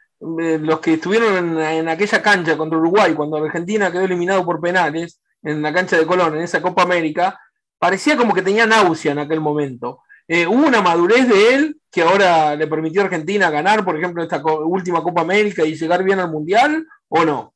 los 0.61 0.79
que 0.79 0.93
estuvieron 0.93 1.59
en, 1.59 1.89
aquella 1.89 2.21
cancha 2.21 2.55
contra 2.55 2.79
Uruguay, 2.79 3.13
cuando 3.13 3.43
Argentina 3.43 3.91
quedó 3.91 4.05
eliminado 4.05 4.45
por 4.45 4.61
penales, 4.61 5.21
en 5.43 5.61
la 5.61 5.73
cancha 5.73 5.97
de 5.97 6.05
Colón, 6.05 6.35
en 6.35 6.43
esa 6.43 6.61
Copa 6.61 6.83
América, 6.83 7.37
parecía 7.77 8.15
como 8.15 8.33
que 8.33 8.41
tenía 8.41 8.65
náusea 8.65 9.11
en 9.11 9.19
aquel 9.19 9.41
momento. 9.41 10.03
Eh, 10.33 10.47
¿Hubo 10.47 10.65
una 10.65 10.81
madurez 10.81 11.27
de 11.27 11.53
él 11.53 11.81
que 11.91 12.03
ahora 12.03 12.55
le 12.55 12.65
permitió 12.65 13.01
a 13.01 13.03
Argentina 13.03 13.49
ganar, 13.49 13.83
por 13.83 13.97
ejemplo, 13.97 14.23
esta 14.23 14.41
última 14.41 15.03
Copa 15.03 15.19
América 15.19 15.65
y 15.65 15.75
llegar 15.75 16.05
bien 16.05 16.19
al 16.19 16.31
Mundial, 16.31 16.87
o 17.09 17.25
no? 17.25 17.53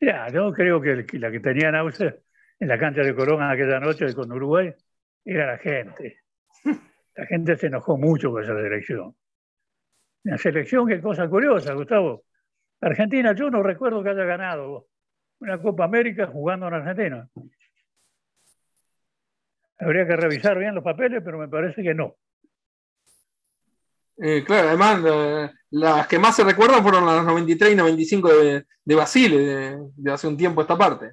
Ya, 0.00 0.28
yo 0.28 0.50
creo 0.54 0.80
que 0.80 1.04
la 1.18 1.30
que 1.30 1.40
tenía 1.40 1.70
náusea 1.70 2.16
en 2.58 2.68
la 2.68 2.78
cancha 2.78 3.02
de 3.02 3.14
Colón 3.14 3.42
aquella 3.42 3.78
noche 3.80 4.14
con 4.14 4.32
Uruguay 4.32 4.72
era 5.26 5.52
la 5.52 5.58
gente. 5.58 6.22
La 7.14 7.26
gente 7.26 7.54
se 7.56 7.66
enojó 7.66 7.98
mucho 7.98 8.30
con 8.30 8.42
esa 8.42 8.54
dirección. 8.54 9.14
La 10.22 10.38
selección, 10.38 10.88
qué 10.88 11.02
cosa 11.02 11.28
curiosa, 11.28 11.74
Gustavo. 11.74 12.24
Argentina, 12.80 13.34
yo 13.34 13.50
no 13.50 13.62
recuerdo 13.62 14.02
que 14.02 14.08
haya 14.08 14.24
ganado 14.24 14.86
una 15.40 15.60
Copa 15.60 15.84
América 15.84 16.28
jugando 16.28 16.68
en 16.68 16.74
Argentina. 16.74 17.28
Habría 19.78 20.06
que 20.06 20.16
revisar 20.16 20.58
bien 20.58 20.74
los 20.74 20.84
papeles, 20.84 21.22
pero 21.24 21.38
me 21.38 21.48
parece 21.48 21.82
que 21.82 21.94
no. 21.94 22.16
Eh, 24.18 24.42
claro, 24.44 24.68
además 24.68 25.52
las 25.70 26.06
que 26.06 26.18
más 26.18 26.34
se 26.34 26.44
recuerdan 26.44 26.82
fueron 26.82 27.04
las 27.04 27.24
93 27.24 27.72
y 27.72 27.76
95 27.76 28.28
de, 28.32 28.64
de 28.84 28.94
Basile, 28.94 29.76
de, 29.94 30.12
hace 30.12 30.26
un 30.26 30.36
tiempo 30.36 30.62
esta 30.62 30.78
parte. 30.78 31.12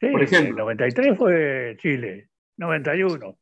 Sí, 0.00 0.08
por 0.08 0.22
ejemplo. 0.22 0.64
93 0.64 1.16
fue 1.16 1.76
Chile, 1.80 2.28
91. 2.58 3.38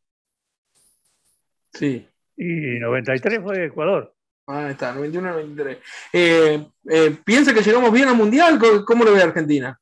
Sí. 1.72 2.06
Y 2.36 2.78
93 2.78 3.40
fue 3.42 3.64
Ecuador. 3.66 4.14
Ah, 4.46 4.70
está, 4.70 4.92
91 4.92 5.32
93. 5.32 5.78
Eh, 6.12 6.66
eh, 6.90 7.16
¿Piensa 7.24 7.54
que 7.54 7.62
llegamos 7.62 7.92
bien 7.92 8.08
al 8.08 8.16
Mundial? 8.16 8.58
¿Cómo 8.84 9.04
lo 9.04 9.12
ve 9.12 9.22
Argentina? 9.22 9.78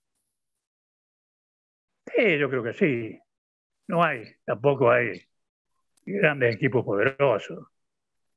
Sí, 2.07 2.39
yo 2.39 2.49
creo 2.49 2.63
que 2.63 2.73
sí. 2.75 3.21
No 3.91 4.05
hay, 4.05 4.25
tampoco 4.45 4.89
hay 4.89 5.21
grandes 6.07 6.55
equipos 6.55 6.85
poderosos. 6.85 7.67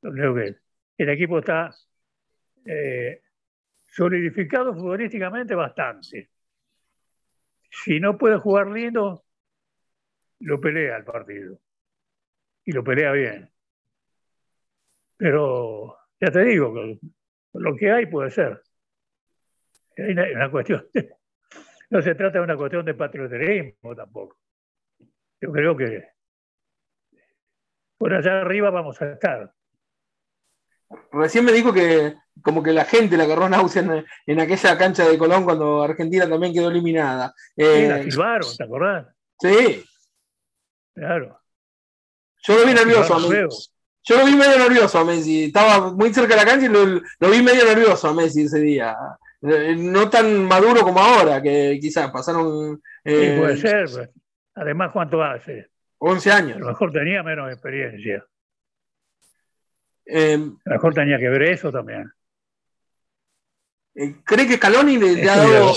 Creo 0.01 0.33
que 0.33 0.55
el 0.97 1.09
equipo 1.09 1.37
está 1.37 1.69
eh, 2.65 3.21
solidificado 3.83 4.73
futbolísticamente 4.73 5.53
bastante. 5.53 6.31
Si 7.69 7.99
no 7.99 8.17
puede 8.17 8.39
jugar 8.39 8.65
lindo, 8.65 9.25
lo 10.39 10.59
pelea 10.59 10.97
el 10.97 11.03
partido. 11.03 11.59
Y 12.65 12.71
lo 12.71 12.83
pelea 12.83 13.11
bien. 13.11 13.51
Pero 15.17 15.99
ya 16.19 16.31
te 16.31 16.45
digo, 16.45 16.73
lo 17.53 17.75
que 17.75 17.91
hay 17.91 18.07
puede 18.07 18.31
ser. 18.31 18.59
Una 19.97 20.49
cuestión, 20.49 20.87
no 21.91 22.01
se 22.01 22.15
trata 22.15 22.39
de 22.39 22.43
una 22.43 22.57
cuestión 22.57 22.83
de 22.83 22.95
patrioterismo 22.95 23.95
tampoco. 23.95 24.42
Yo 25.43 25.51
creo 25.51 25.75
que 25.75 26.07
por 27.97 28.13
allá 28.13 28.39
arriba 28.39 28.69
vamos 28.69 29.01
a 29.01 29.11
estar. 29.11 29.53
Recién 31.11 31.43
me 31.43 31.51
dijo 31.51 31.73
que 31.73 32.15
como 32.41 32.63
que 32.63 32.71
la 32.71 32.85
gente 32.85 33.17
la 33.17 33.25
agarró 33.25 33.49
náusea 33.49 34.05
en, 34.25 34.39
aquella 34.39 34.77
cancha 34.77 35.05
de 35.05 35.17
Colón 35.17 35.43
cuando 35.43 35.83
Argentina 35.83 36.29
también 36.29 36.53
quedó 36.53 36.69
eliminada. 36.69 37.33
Eh, 37.57 37.87
la 37.89 38.03
silbaron, 38.03 38.55
¿te 38.55 38.63
acordás? 38.63 39.07
Sí. 39.37 39.83
Claro. 40.95 41.37
Yo 42.43 42.57
lo 42.57 42.65
vi 42.65 42.73
nervioso 42.73 43.13
a 43.13 43.19
Messi. 43.19 43.69
Yo 44.03 44.17
lo 44.17 44.25
vi 44.25 44.35
medio 44.35 44.57
nervioso 44.57 44.99
a 44.99 45.03
Messi. 45.03 45.45
Estaba 45.45 45.91
muy 45.91 46.13
cerca 46.13 46.35
de 46.35 46.41
la 46.41 46.49
cancha 46.49 46.67
y 46.67 46.69
lo, 46.69 47.29
vi 47.29 47.43
medio 47.43 47.65
nervioso 47.65 48.07
a 48.07 48.13
Messi 48.13 48.43
ese 48.43 48.61
día. 48.61 48.95
Eh, 49.41 49.75
no 49.77 50.09
tan 50.09 50.45
maduro 50.45 50.83
como 50.83 51.01
ahora, 51.01 51.41
que 51.41 51.77
quizás 51.81 52.11
pasaron. 52.11 52.81
Eh, 53.03 53.33
sí, 53.33 53.39
puede 53.41 53.57
ser. 53.57 53.89
Pues. 53.91 54.09
Además, 54.55 54.91
¿cuánto 54.91 55.23
hace? 55.23 55.69
11 55.97 56.31
años. 56.31 56.57
A 56.57 56.59
lo 56.59 56.67
mejor 56.67 56.91
tenía 56.91 57.23
menos 57.23 57.51
experiencia. 57.51 58.25
Eh, 60.05 60.33
a 60.33 60.69
lo 60.69 60.75
mejor 60.75 60.93
tenía 60.93 61.17
que 61.17 61.29
ver 61.29 61.43
eso 61.43 61.71
también. 61.71 62.11
Eh, 63.95 64.15
¿Cree 64.23 64.47
que 64.47 64.55
Scaloni 64.55 64.97
le, 64.97 65.29
ha 65.29 65.37
dado. 65.37 65.73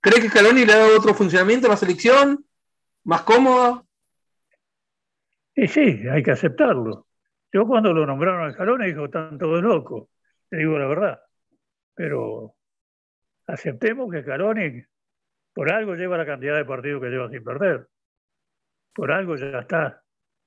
¿Cree 0.00 0.20
que 0.20 0.28
Scaloni 0.28 0.64
le 0.64 0.72
ha 0.72 0.78
dado 0.78 0.98
otro 0.98 1.14
funcionamiento 1.14 1.66
a 1.66 1.70
la 1.70 1.76
selección? 1.76 2.44
¿Más 3.04 3.22
cómodo? 3.22 3.86
Y 5.54 5.68
sí, 5.68 6.02
hay 6.10 6.22
que 6.22 6.30
aceptarlo. 6.32 7.06
Yo 7.52 7.66
cuando 7.66 7.92
lo 7.92 8.06
nombraron 8.06 8.48
a 8.48 8.52
Scaloni 8.52 8.86
dijo, 8.86 9.10
tanto 9.10 9.54
de 9.54 9.62
loco. 9.62 10.10
Te 10.48 10.56
digo 10.56 10.78
la 10.78 10.86
verdad. 10.86 11.20
Pero 11.94 12.54
aceptemos 13.46 14.10
que 14.10 14.22
Scaloni 14.22 14.82
por 15.52 15.70
algo 15.72 15.94
lleva 15.94 16.16
la 16.16 16.26
cantidad 16.26 16.56
de 16.56 16.64
partidos 16.64 17.02
que 17.02 17.08
lleva 17.08 17.30
sin 17.30 17.44
perder. 17.44 17.86
Por 18.94 19.10
algo 19.10 19.36
ya 19.36 19.60
está 19.60 20.02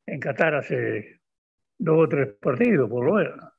en 0.06 0.20
Qatar 0.20 0.56
hace 0.56 1.22
dos 1.78 2.06
o 2.06 2.10
tres 2.10 2.36
partidos, 2.40 2.90
por 2.90 3.06
lo 3.06 3.14
menos. 3.16 3.56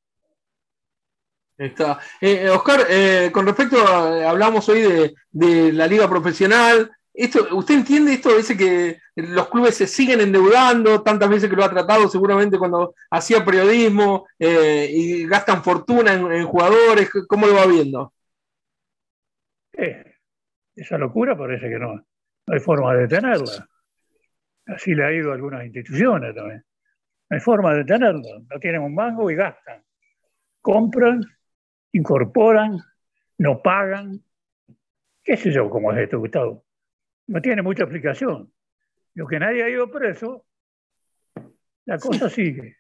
Está. 1.57 1.99
Eh, 2.21 2.51
Oscar, 2.51 2.81
eh, 2.89 3.31
con 3.33 3.47
respecto 3.47 3.79
a, 3.79 4.29
hablamos 4.29 4.69
hoy 4.69 5.15
de, 5.33 5.73
la 5.73 5.87
liga 5.87 6.09
profesional, 6.09 6.91
esto, 7.15 7.49
¿usted 7.57 7.77
entiende 7.77 8.13
esto? 8.13 8.37
Dice 8.37 8.57
que 8.57 8.99
los 9.15 9.49
clubes 9.49 9.75
se 9.75 9.87
siguen 9.87 10.21
endeudando, 10.21 11.03
tantas 11.03 11.31
veces 11.31 11.49
que 11.49 11.57
lo 11.57 11.65
ha 11.65 11.71
tratado 11.71 12.09
seguramente 12.09 12.59
cuando 12.59 12.95
hacía 13.11 13.43
periodismo 13.43 14.27
eh, 14.39 14.91
y 14.93 15.27
gastan 15.27 15.65
fortuna 15.65 16.13
en, 16.13 16.45
jugadores, 16.45 17.09
¿cómo 17.27 17.47
lo 17.47 17.55
va 17.55 17.67
viendo? 17.67 18.13
Esa 20.77 20.99
locura 20.99 21.37
parece 21.37 21.69
que 21.69 21.79
no, 21.79 21.95
no 21.95 22.55
hay 22.55 22.61
forma 22.61 22.95
de 22.95 23.03
detenerla. 23.03 23.67
Así 24.67 24.95
le 24.95 25.05
ha 25.05 25.13
ido 25.13 25.31
a 25.31 25.35
algunas 25.35 25.65
instituciones 25.65 26.35
también. 26.35 26.65
No 27.29 27.35
hay 27.35 27.41
forma 27.41 27.73
de 27.73 27.79
detenerlo. 27.79 28.41
No 28.49 28.61
tienen 28.61 28.83
un 28.83 28.95
mango 28.95 29.31
y 29.31 29.35
gastan. 29.35 29.83
Compran 30.61 31.23
incorporan, 31.97 32.79
no 33.39 33.63
pagan. 33.63 34.23
¿Qué 35.23 35.37
sé 35.37 35.51
yo 35.51 35.69
cómo 35.71 35.93
es 35.93 35.99
esto, 35.99 36.19
Gustavo? 36.19 36.65
No 37.27 37.41
tiene 37.41 37.63
mucha 37.63 37.85
explicación. 37.85 38.53
Lo 39.15 39.27
que 39.27 39.41
nadie 39.41 39.65
ha 39.65 39.69
ido 39.69 39.91
preso, 39.91 40.45
la 41.87 41.99
cosa 41.99 42.29
sigue. 42.29 42.77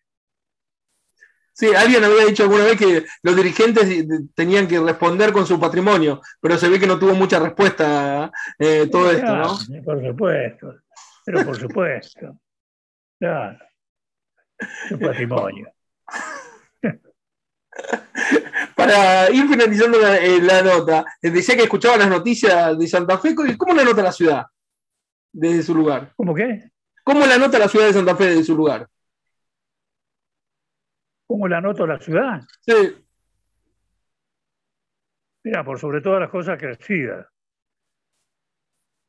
Sí, 1.59 1.75
alguien 1.75 2.05
había 2.05 2.27
dicho 2.27 2.43
alguna 2.43 2.65
vez 2.65 2.77
que 2.77 3.07
los 3.23 3.35
dirigentes 3.35 3.89
tenían 4.35 4.69
que 4.69 4.79
responder 4.79 5.33
con 5.33 5.47
su 5.47 5.59
patrimonio, 5.59 6.21
pero 6.39 6.59
se 6.59 6.69
ve 6.69 6.79
que 6.79 6.87
no 6.87 6.99
tuvo 6.99 7.15
mucha 7.15 7.39
respuesta 7.39 8.31
eh, 8.59 8.89
todo 8.93 9.11
esto, 9.11 9.35
¿no? 9.35 9.57
Por 9.83 10.07
supuesto, 10.07 10.75
pero 11.25 11.47
por 11.47 11.59
supuesto. 11.59 12.39
Claro. 13.19 13.59
Su 14.87 14.99
patrimonio. 14.99 15.73
Para 18.75 19.31
ir 19.31 19.49
finalizando 19.49 19.99
la, 19.99 20.19
eh, 20.19 20.39
nota, 20.63 21.07
eh, 21.23 21.31
decía 21.31 21.57
que 21.57 21.63
escuchaba 21.63 21.97
las 21.97 22.11
noticias 22.11 22.79
de 22.79 22.87
Santa 22.87 23.17
Fe. 23.17 23.35
¿Cómo 23.35 23.73
la 23.73 23.85
nota 23.85 24.03
la 24.03 24.13
ciudad 24.13 24.45
desde 25.33 25.63
su 25.63 25.75
lugar? 25.75 26.13
¿Cómo 26.17 26.35
qué? 26.35 26.71
¿Cómo 27.03 27.25
la 27.25 27.39
nota 27.39 27.59
la 27.59 27.69
ciudad 27.69 27.87
de 27.87 27.95
Santa 27.95 28.15
Fe 28.15 28.27
desde 28.27 28.45
su 28.45 28.55
lugar? 28.55 28.87
¿Cómo 31.27 31.49
la 31.49 31.61
nota 31.61 31.87
la 31.87 31.99
ciudad? 31.99 32.41
Sí. 32.61 32.97
Mira, 35.45 35.65
por 35.65 35.79
sobre 35.79 36.01
todas 36.01 36.21
las 36.21 36.31
cosas 36.31 36.59
crecidas. 36.59 37.27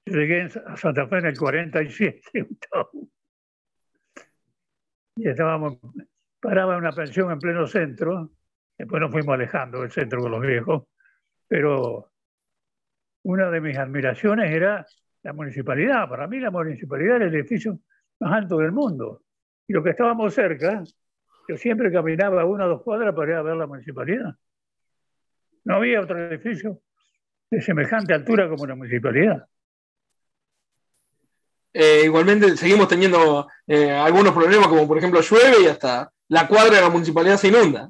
llegué 0.05 0.49
a 0.65 0.77
Santa 0.77 1.07
Fe 1.07 1.17
en 1.17 1.25
el 1.27 1.37
47 1.37 2.21
y 5.17 5.27
estábamos, 5.27 5.79
paraba 6.39 6.73
en 6.73 6.79
una 6.79 6.91
pensión 6.91 7.31
en 7.31 7.39
pleno 7.39 7.65
centro 7.65 8.31
Después 8.77 9.01
nos 9.01 9.11
fuimos 9.11 9.33
alejando 9.33 9.81
del 9.81 9.91
centro 9.91 10.21
con 10.21 10.31
los 10.31 10.41
viejos, 10.41 10.83
pero 11.47 12.11
una 13.23 13.49
de 13.49 13.59
mis 13.59 13.77
admiraciones 13.77 14.51
era 14.51 14.85
la 15.23 15.33
municipalidad. 15.33 16.07
Para 16.07 16.27
mí 16.27 16.39
la 16.39 16.51
municipalidad 16.51 17.15
era 17.15 17.25
el 17.25 17.35
edificio 17.35 17.79
más 18.19 18.33
alto 18.33 18.57
del 18.57 18.71
mundo. 18.71 19.23
Y 19.67 19.73
lo 19.73 19.83
que 19.83 19.89
estábamos 19.89 20.33
cerca, 20.33 20.83
yo 21.47 21.57
siempre 21.57 21.91
caminaba 21.91 22.45
una 22.45 22.65
o 22.65 22.69
dos 22.69 22.83
cuadras 22.83 23.15
para 23.15 23.31
ir 23.31 23.37
a 23.37 23.41
ver 23.41 23.55
la 23.55 23.67
municipalidad. 23.67 24.35
No 25.63 25.75
había 25.75 26.01
otro 26.01 26.17
edificio 26.27 26.81
de 27.49 27.61
semejante 27.61 28.13
altura 28.13 28.49
como 28.49 28.65
la 28.65 28.75
municipalidad. 28.75 29.45
Eh, 31.73 32.01
igualmente 32.05 32.57
seguimos 32.57 32.87
teniendo 32.87 33.47
eh, 33.67 33.91
algunos 33.91 34.33
problemas, 34.33 34.67
como 34.67 34.87
por 34.87 34.97
ejemplo 34.97 35.21
llueve 35.21 35.63
y 35.63 35.67
hasta 35.67 36.11
la 36.29 36.47
cuadra 36.47 36.77
de 36.77 36.81
la 36.81 36.89
municipalidad 36.89 37.37
se 37.37 37.49
inunda. 37.49 37.89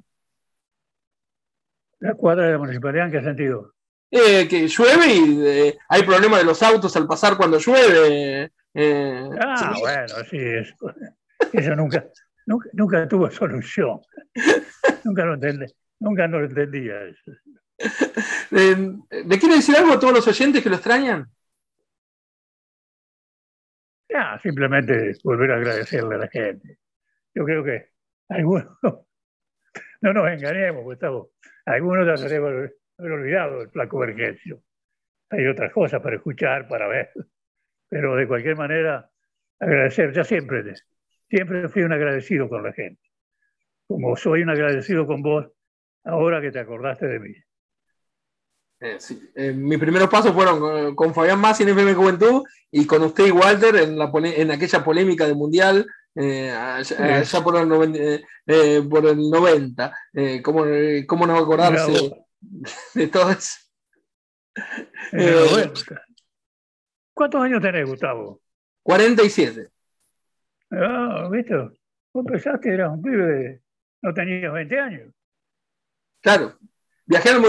¿La 1.99 2.13
cuadra 2.13 2.47
de 2.47 2.51
la 2.53 2.57
municipalidad 2.57 3.05
en 3.05 3.11
qué 3.11 3.21
sentido? 3.21 3.73
Eh, 4.11 4.47
que 4.47 4.67
llueve 4.67 5.07
y 5.07 5.47
eh, 5.47 5.77
hay 5.89 6.03
problemas 6.03 6.39
de 6.39 6.45
los 6.45 6.61
autos 6.63 6.95
al 6.95 7.07
pasar 7.07 7.37
cuando 7.37 7.59
llueve. 7.59 8.51
Ah, 9.39 9.73
bueno, 9.79 10.15
sí, 10.29 10.37
eso, 10.37 10.75
eso 11.53 11.75
nunca, 11.75 12.05
nunca, 12.47 13.07
tuvo 13.07 13.29
solución. 13.29 13.99
nunca 15.03 15.25
lo 15.25 15.35
entendí, 15.35 15.65
nunca 15.99 16.27
lo 16.27 16.43
entendía 16.43 17.03
eso. 17.03 17.31
¿Le 18.49 19.39
quiere 19.39 19.55
decir 19.55 19.75
algo 19.75 19.93
a 19.93 19.99
todos 19.99 20.13
los 20.13 20.27
oyentes 20.27 20.63
que 20.63 20.69
lo 20.69 20.75
extrañan? 20.75 21.27
Ah, 24.15 24.39
simplemente 24.41 25.13
volver 25.23 25.51
a 25.51 25.55
agradecerle 25.57 26.15
a 26.15 26.19
la 26.19 26.27
gente. 26.27 26.79
Yo 27.35 27.45
creo 27.45 27.63
que 27.63 27.89
algunos, 28.29 28.65
no 30.01 30.13
nos 30.13 30.27
engañemos, 30.31 30.83
Gustavo, 30.83 31.31
algunos 31.65 32.07
ya 32.07 32.17
se 32.17 32.29
deben 32.29 32.73
haber 32.97 33.11
olvidado 33.11 33.61
el 33.61 33.69
flaco 33.69 33.99
Vergesio. 33.99 34.61
Hay 35.29 35.45
otras 35.45 35.71
cosas 35.73 36.01
para 36.01 36.15
escuchar, 36.15 36.67
para 36.67 36.87
ver. 36.87 37.11
Pero 37.89 38.15
de 38.15 38.27
cualquier 38.27 38.55
manera, 38.55 39.11
agradecer. 39.59 40.13
Ya 40.13 40.23
siempre, 40.23 40.63
siempre 41.29 41.69
fui 41.69 41.83
un 41.83 41.93
agradecido 41.93 42.49
con 42.49 42.63
la 42.63 42.73
gente. 42.73 43.01
Como 43.87 44.15
soy 44.15 44.43
un 44.43 44.49
agradecido 44.49 45.07
con 45.07 45.21
vos, 45.21 45.47
ahora 46.03 46.41
que 46.41 46.51
te 46.51 46.59
acordaste 46.59 47.07
de 47.07 47.19
mí. 47.19 47.33
Eh, 48.79 48.97
eh, 49.35 49.53
mis 49.53 49.79
primeros 49.79 50.09
pasos 50.09 50.33
fueron 50.33 50.93
con, 50.95 51.13
Fabián 51.13 51.39
Massi 51.39 51.63
en 51.63 51.69
FM 51.69 51.95
Juventud 51.95 52.43
y 52.69 52.85
con 52.85 53.01
usted 53.01 53.25
y 53.25 53.31
Walter 53.31 53.75
en, 53.75 53.97
la, 53.97 54.11
en 54.13 54.51
aquella 54.51 54.83
polémica 54.83 55.25
del 55.25 55.35
Mundial 55.35 55.87
eh, 56.19 56.49
allá, 56.51 57.43
por, 57.43 57.57
el 57.57 57.69
90. 57.69 57.99
Eh, 58.47 58.81
por 58.89 59.05
el 59.05 59.29
90. 59.29 59.97
Eh, 60.13 60.41
¿cómo, 60.41 60.65
¿cómo, 61.05 61.27
no 61.27 61.37
acordarse 61.37 62.11
de 62.95 63.07
todo 63.07 63.31
eso? 63.31 63.59
¿Cuántos 67.13 67.41
años 67.43 67.61
tenés, 67.61 67.87
Gustavo? 67.87 68.41
47. 68.81 69.67
Ah, 70.71 71.29
¿viste? 71.31 71.55
Vos 72.13 72.25
pensaste 72.25 72.73
eras 72.73 72.91
un 72.91 73.01
pibe 73.01 73.61
no 74.01 74.13
tenías 74.13 74.53
20 74.53 74.79
años. 74.79 75.13
Claro. 76.21 76.53
Viajé 77.05 77.29
al, 77.29 77.41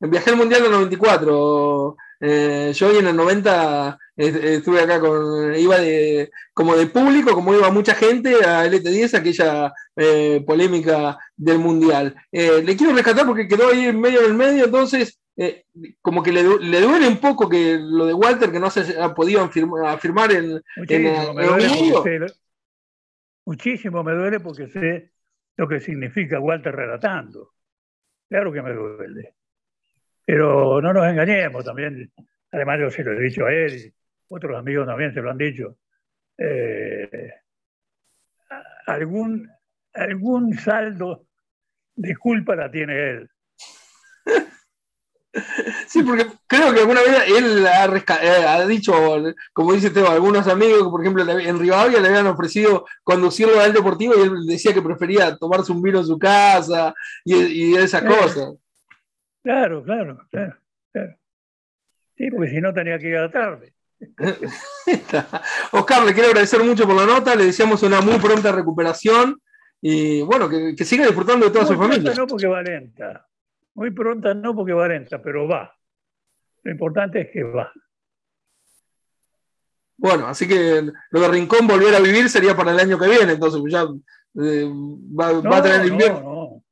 viajé 0.00 0.30
al 0.30 0.36
Mundial 0.36 0.62
del 0.62 0.70
94, 0.70 1.96
eh, 2.20 2.72
yo 2.72 2.86
hoy 2.88 2.98
en 2.98 3.08
el 3.08 3.16
90 3.16 3.98
estuve 4.16 4.80
acá 4.80 5.00
con, 5.00 5.54
iba 5.56 5.78
de, 5.78 6.30
como 6.54 6.76
de 6.76 6.86
público, 6.86 7.34
como 7.34 7.52
iba 7.52 7.68
mucha 7.70 7.94
gente 7.94 8.36
a 8.44 8.64
LT10, 8.64 9.14
aquella 9.14 9.72
eh, 9.96 10.42
polémica 10.46 11.18
del 11.36 11.58
Mundial. 11.58 12.14
Eh, 12.30 12.62
le 12.62 12.76
quiero 12.76 12.94
rescatar 12.94 13.26
porque 13.26 13.48
quedó 13.48 13.70
ahí 13.70 13.86
en 13.86 14.00
medio 14.00 14.22
del 14.22 14.34
medio, 14.34 14.66
entonces 14.66 15.18
como 16.00 16.22
que 16.22 16.32
le, 16.32 16.42
duele 16.42 17.08
un 17.08 17.18
poco 17.18 17.48
que 17.48 17.78
lo 17.78 18.06
de 18.06 18.14
Walter 18.14 18.50
que 18.50 18.58
no 18.58 18.70
se 18.70 18.98
ha 18.98 19.14
podido 19.14 19.42
afirmar, 19.42 20.32
en, 20.32 20.62
muchísimo, 20.76 21.30
en, 21.30 21.36
me 21.36 21.46
duele 21.46 22.26
muchísimo 23.44 24.02
me 24.02 24.12
duele 24.12 24.40
porque 24.40 24.66
sé 24.68 25.12
lo 25.56 25.68
que 25.68 25.80
significa 25.80 26.40
Walter 26.40 26.74
relatando. 26.74 27.52
Claro 28.28 28.52
que 28.52 28.62
me 28.62 28.72
duele. 28.72 29.34
Pero 30.24 30.80
no 30.82 30.92
nos 30.92 31.06
engañemos 31.06 31.64
también. 31.64 32.12
Además, 32.50 32.80
yo 32.80 32.90
se 32.90 33.04
lo 33.04 33.12
he 33.12 33.22
dicho 33.22 33.46
a 33.46 33.52
él 33.52 33.74
y 33.74 33.94
otros 34.28 34.58
amigos 34.58 34.86
también 34.86 35.14
se 35.14 35.20
lo 35.20 35.30
han 35.30 35.38
dicho. 35.38 35.78
Eh, 36.36 37.32
algún, 38.86 39.48
algún 39.94 40.54
saldo 40.54 41.26
de 41.94 42.16
culpa 42.16 42.56
la 42.56 42.70
tiene 42.70 43.10
él. 43.10 43.30
Sí, 45.86 46.02
porque 46.02 46.26
creo 46.46 46.72
que 46.72 46.80
alguna 46.80 47.00
vez 47.00 47.24
él 47.28 47.66
ha, 47.66 47.84
ha 48.54 48.66
dicho, 48.66 48.92
como 49.52 49.72
dice 49.72 49.90
Teo, 49.90 50.08
algunos 50.08 50.46
amigos 50.48 50.82
que, 50.82 50.90
por 50.90 51.00
ejemplo, 51.00 51.38
en 51.38 51.58
Rivadavia 51.58 52.00
le 52.00 52.08
habían 52.08 52.26
ofrecido 52.26 52.86
conducirlo 53.02 53.60
al 53.60 53.72
deportivo 53.72 54.14
y 54.16 54.22
él 54.22 54.46
decía 54.46 54.72
que 54.72 54.82
prefería 54.82 55.36
tomarse 55.36 55.72
un 55.72 55.82
vino 55.82 56.00
en 56.00 56.06
su 56.06 56.18
casa 56.18 56.94
y, 57.24 57.34
y 57.36 57.76
esas 57.76 58.02
cosas. 58.02 58.54
Claro, 59.42 59.82
claro, 59.84 60.26
claro, 60.30 60.56
Sí, 62.16 62.30
porque 62.30 62.50
si 62.50 62.60
no 62.60 62.72
tenía 62.72 62.98
que 62.98 63.08
ir 63.08 63.16
a 63.16 63.22
la 63.22 63.30
tarde. 63.30 63.74
Oscar, 65.72 66.04
le 66.04 66.14
quiero 66.14 66.28
agradecer 66.28 66.62
mucho 66.64 66.86
por 66.86 66.96
la 66.96 67.06
nota, 67.06 67.34
le 67.34 67.46
deseamos 67.46 67.82
una 67.82 68.00
muy 68.00 68.18
pronta 68.18 68.52
recuperación 68.52 69.38
y 69.80 70.22
bueno, 70.22 70.48
que, 70.48 70.74
que 70.74 70.84
siga 70.84 71.06
disfrutando 71.06 71.46
de 71.46 71.52
toda 71.52 71.66
su 71.66 71.76
familia. 71.76 72.12
No 72.14 72.26
porque 72.26 72.46
va 72.46 72.62
lenta, 72.62 73.26
muy 73.76 73.90
pronta 73.90 74.34
no 74.34 74.54
porque 74.54 74.72
va 74.72 74.88
lenta, 74.88 75.22
pero 75.22 75.46
va. 75.46 75.72
Lo 76.62 76.72
importante 76.72 77.20
es 77.20 77.30
que 77.30 77.44
va. 77.44 77.70
Bueno, 79.98 80.26
así 80.26 80.48
que 80.48 80.82
lo 81.10 81.20
de 81.20 81.28
Rincón 81.28 81.66
volver 81.66 81.94
a 81.94 82.00
vivir 82.00 82.28
sería 82.28 82.56
para 82.56 82.72
el 82.72 82.80
año 82.80 82.98
que 82.98 83.08
viene, 83.08 83.32
entonces 83.32 83.62
ya 83.68 83.82
eh, 84.42 84.68
va, 84.68 85.56
a 85.56 85.62
tener 85.62 85.82
el 85.82 85.88
invierno. 85.88 86.62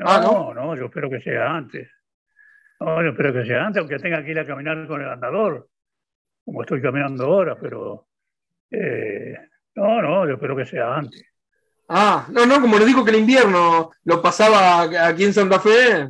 Ah, 0.00 0.20
no, 0.22 0.54
no, 0.54 0.66
no, 0.66 0.76
yo 0.76 0.86
espero 0.86 1.10
que 1.10 1.20
sea 1.20 1.50
antes. 1.50 1.90
No, 2.80 3.02
yo 3.02 3.10
espero 3.10 3.32
que 3.32 3.46
sea 3.46 3.66
antes, 3.66 3.80
aunque 3.80 3.98
tenga 3.98 4.22
que 4.22 4.30
ir 4.30 4.38
a 4.38 4.46
caminar 4.46 4.86
con 4.86 5.00
el 5.00 5.08
andador, 5.08 5.68
como 6.44 6.62
estoy 6.62 6.82
caminando 6.82 7.24
ahora, 7.24 7.58
pero 7.58 8.08
eh, 8.70 9.36
no, 9.74 10.02
no, 10.02 10.26
yo 10.26 10.34
espero 10.34 10.54
que 10.54 10.66
sea 10.66 10.94
antes. 10.94 11.24
Ah, 11.88 12.26
no, 12.30 12.44
no, 12.44 12.60
como 12.60 12.78
le 12.78 12.84
dijo 12.84 13.04
que 13.04 13.10
el 13.10 13.20
invierno 13.20 13.90
lo 14.04 14.20
pasaba 14.20 14.82
aquí 15.08 15.24
en 15.24 15.32
Santa 15.32 15.60
Fe. 15.60 16.08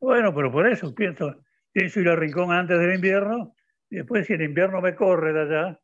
Bueno, 0.00 0.34
pero 0.34 0.52
por 0.52 0.66
eso 0.66 0.94
pienso, 0.94 1.42
pienso 1.72 2.00
ir 2.00 2.08
a 2.08 2.16
Rincón 2.16 2.52
antes 2.52 2.78
del 2.78 2.94
invierno, 2.94 3.54
y 3.90 3.96
después 3.96 4.26
si 4.26 4.34
el 4.34 4.42
invierno 4.42 4.80
me 4.80 4.94
corre 4.94 5.32
de 5.32 5.40
allá, 5.40 5.80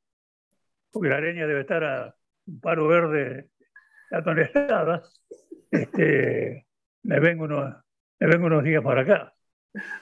porque 0.90 1.08
la 1.08 1.20
leña 1.20 1.46
debe 1.46 1.62
estar 1.62 1.82
a 1.82 2.14
un 2.46 2.60
paro 2.60 2.86
verde 2.86 3.50
tonelada, 4.22 5.02
este, 5.70 6.66
me, 7.02 7.20
vengo 7.20 7.44
unos, 7.44 7.74
me 8.20 8.26
vengo 8.28 8.46
unos 8.46 8.62
días 8.62 8.82
para 8.82 9.02
acá. 9.02 9.34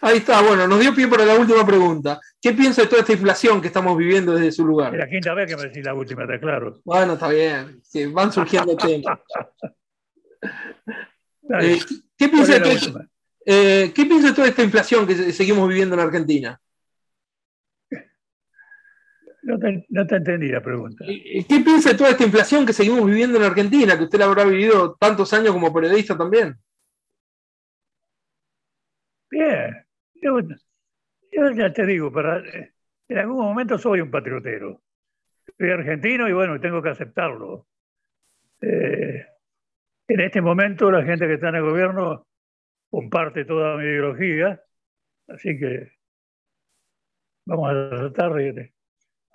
Ahí 0.03 0.19
está, 0.19 0.43
bueno, 0.43 0.67
nos 0.67 0.81
dio 0.81 0.95
pie 0.95 1.09
para 1.09 1.25
la 1.25 1.35
última 1.35 1.65
pregunta. 1.65 2.21
¿Qué 2.41 2.53
piensa 2.53 2.83
de 2.83 2.89
toda 2.89 3.01
esta 3.01 3.15
inflación 3.15 3.61
que 3.61 3.69
estamos 3.69 3.97
viviendo 3.97 4.35
desde 4.35 4.53
su 4.53 4.67
lugar? 4.67 4.93
Es 4.93 5.01
la 5.01 5.09
quinta 5.09 5.33
vez 5.33 5.49
que 5.49 5.57
me 5.57 5.63
decís 5.63 5.85
la 5.85 5.95
última, 5.95 6.25
está 6.25 6.39
claro. 6.39 6.81
Bueno, 6.85 7.15
está 7.15 7.29
bien, 7.29 7.81
van 8.13 8.31
surgiendo 8.31 8.77
temas. 8.77 9.19
Eh, 11.61 11.79
¿qué, 12.19 12.29
piensa 12.29 12.59
de 12.59 13.09
eh, 13.45 13.93
¿Qué 13.95 14.07
piensa 14.07 14.29
de 14.29 14.35
toda 14.35 14.49
esta 14.49 14.63
inflación 14.63 15.07
que 15.07 15.15
seguimos 15.33 15.69
viviendo 15.69 15.95
en 15.95 16.01
Argentina? 16.01 16.61
No 19.43 19.59
te, 19.59 19.85
no 19.89 20.07
te, 20.07 20.17
entendí 20.17 20.49
la 20.49 20.63
pregunta. 20.63 21.05
Eh, 21.09 21.45
¿Qué 21.49 21.61
piensa 21.61 21.91
de 21.91 21.97
toda 21.97 22.11
esta 22.11 22.25
inflación 22.25 22.65
que 22.65 22.73
seguimos 22.73 23.05
viviendo 23.05 23.39
en 23.39 23.45
Argentina, 23.45 23.99
que 23.99 24.05
usted 24.05 24.19
la 24.19 24.27
habrá 24.27 24.45
vivido 24.45 24.95
tantos 24.95 25.33
años 25.33 25.53
como 25.53 25.73
periodista 25.73 26.17
también? 26.17 26.55
Bien, 29.29 29.85
yo, 30.21 30.39
ya 31.57 31.73
te 31.73 31.87
digo, 31.87 32.13
para, 32.13 32.41
en 33.09 33.19
algún 33.19 33.45
momento 33.45 33.79
soy 33.79 34.01
un 34.01 34.11
patriotero. 34.11 34.81
Soy 35.59 35.71
argentino 35.71 36.29
y 36.29 36.33
bueno, 36.33 36.61
tengo 36.61 36.81
que 36.81 36.91
aceptarlo. 36.91 37.67
Eh, 38.61 39.27
en 40.07 40.21
este 40.21 40.41
momento 40.41 40.89
la 40.91 41.03
gente 41.03 41.27
que 41.27 41.35
está 41.35 41.49
en 41.49 41.57
el 41.57 41.63
gobierno 41.63 42.27
comparte 42.93 43.47
toda 43.47 43.79
mi 43.79 43.85
ideología, 43.85 44.63
así 45.27 45.59
que 45.59 45.93
vamos 47.47 47.71
a 47.71 47.89
tratar 47.89 48.35
de, 48.35 48.75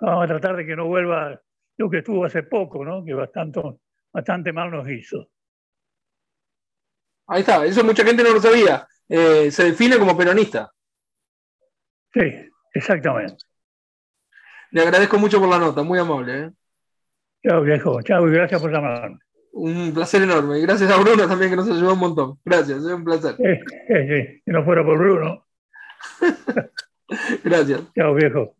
vamos 0.00 0.24
a 0.24 0.28
tratar 0.28 0.56
de 0.56 0.64
que 0.64 0.76
no 0.76 0.86
vuelva 0.86 1.42
lo 1.76 1.90
que 1.90 1.98
estuvo 1.98 2.24
hace 2.24 2.44
poco, 2.44 2.84
¿no? 2.84 3.04
que 3.04 3.14
bastante, 3.14 3.60
bastante 4.12 4.52
mal 4.52 4.70
nos 4.70 4.88
hizo. 4.88 5.28
Ahí 7.26 7.40
está, 7.40 7.66
eso 7.66 7.82
mucha 7.82 8.04
gente 8.04 8.22
no 8.22 8.32
lo 8.32 8.40
sabía. 8.40 8.86
Eh, 9.08 9.50
se 9.50 9.64
define 9.64 9.98
como 9.98 10.16
peronista. 10.16 10.72
Sí, 12.14 12.32
exactamente. 12.72 13.44
Le 14.70 14.82
agradezco 14.82 15.18
mucho 15.18 15.40
por 15.40 15.48
la 15.48 15.58
nota, 15.58 15.82
muy 15.82 15.98
amable. 15.98 16.44
¿eh? 16.44 16.50
Chao, 17.44 17.62
viejo. 17.62 18.00
Chao 18.02 18.28
y 18.28 18.32
gracias 18.32 18.62
por 18.62 18.70
llamarme. 18.70 19.18
Un 19.52 19.92
placer 19.92 20.22
enorme. 20.22 20.58
Y 20.58 20.62
gracias 20.62 20.90
a 20.90 20.98
Bruno 20.98 21.26
también 21.26 21.50
que 21.50 21.56
nos 21.56 21.68
ayudó 21.68 21.94
un 21.94 21.98
montón. 21.98 22.38
Gracias, 22.44 22.78
es 22.78 22.84
un 22.84 23.04
placer. 23.04 23.36
Si 24.44 24.50
no 24.50 24.64
fuera 24.64 24.84
por 24.84 24.98
Bruno. 24.98 25.46
gracias. 27.44 27.80
Chao, 27.94 28.14
viejo. 28.14 28.57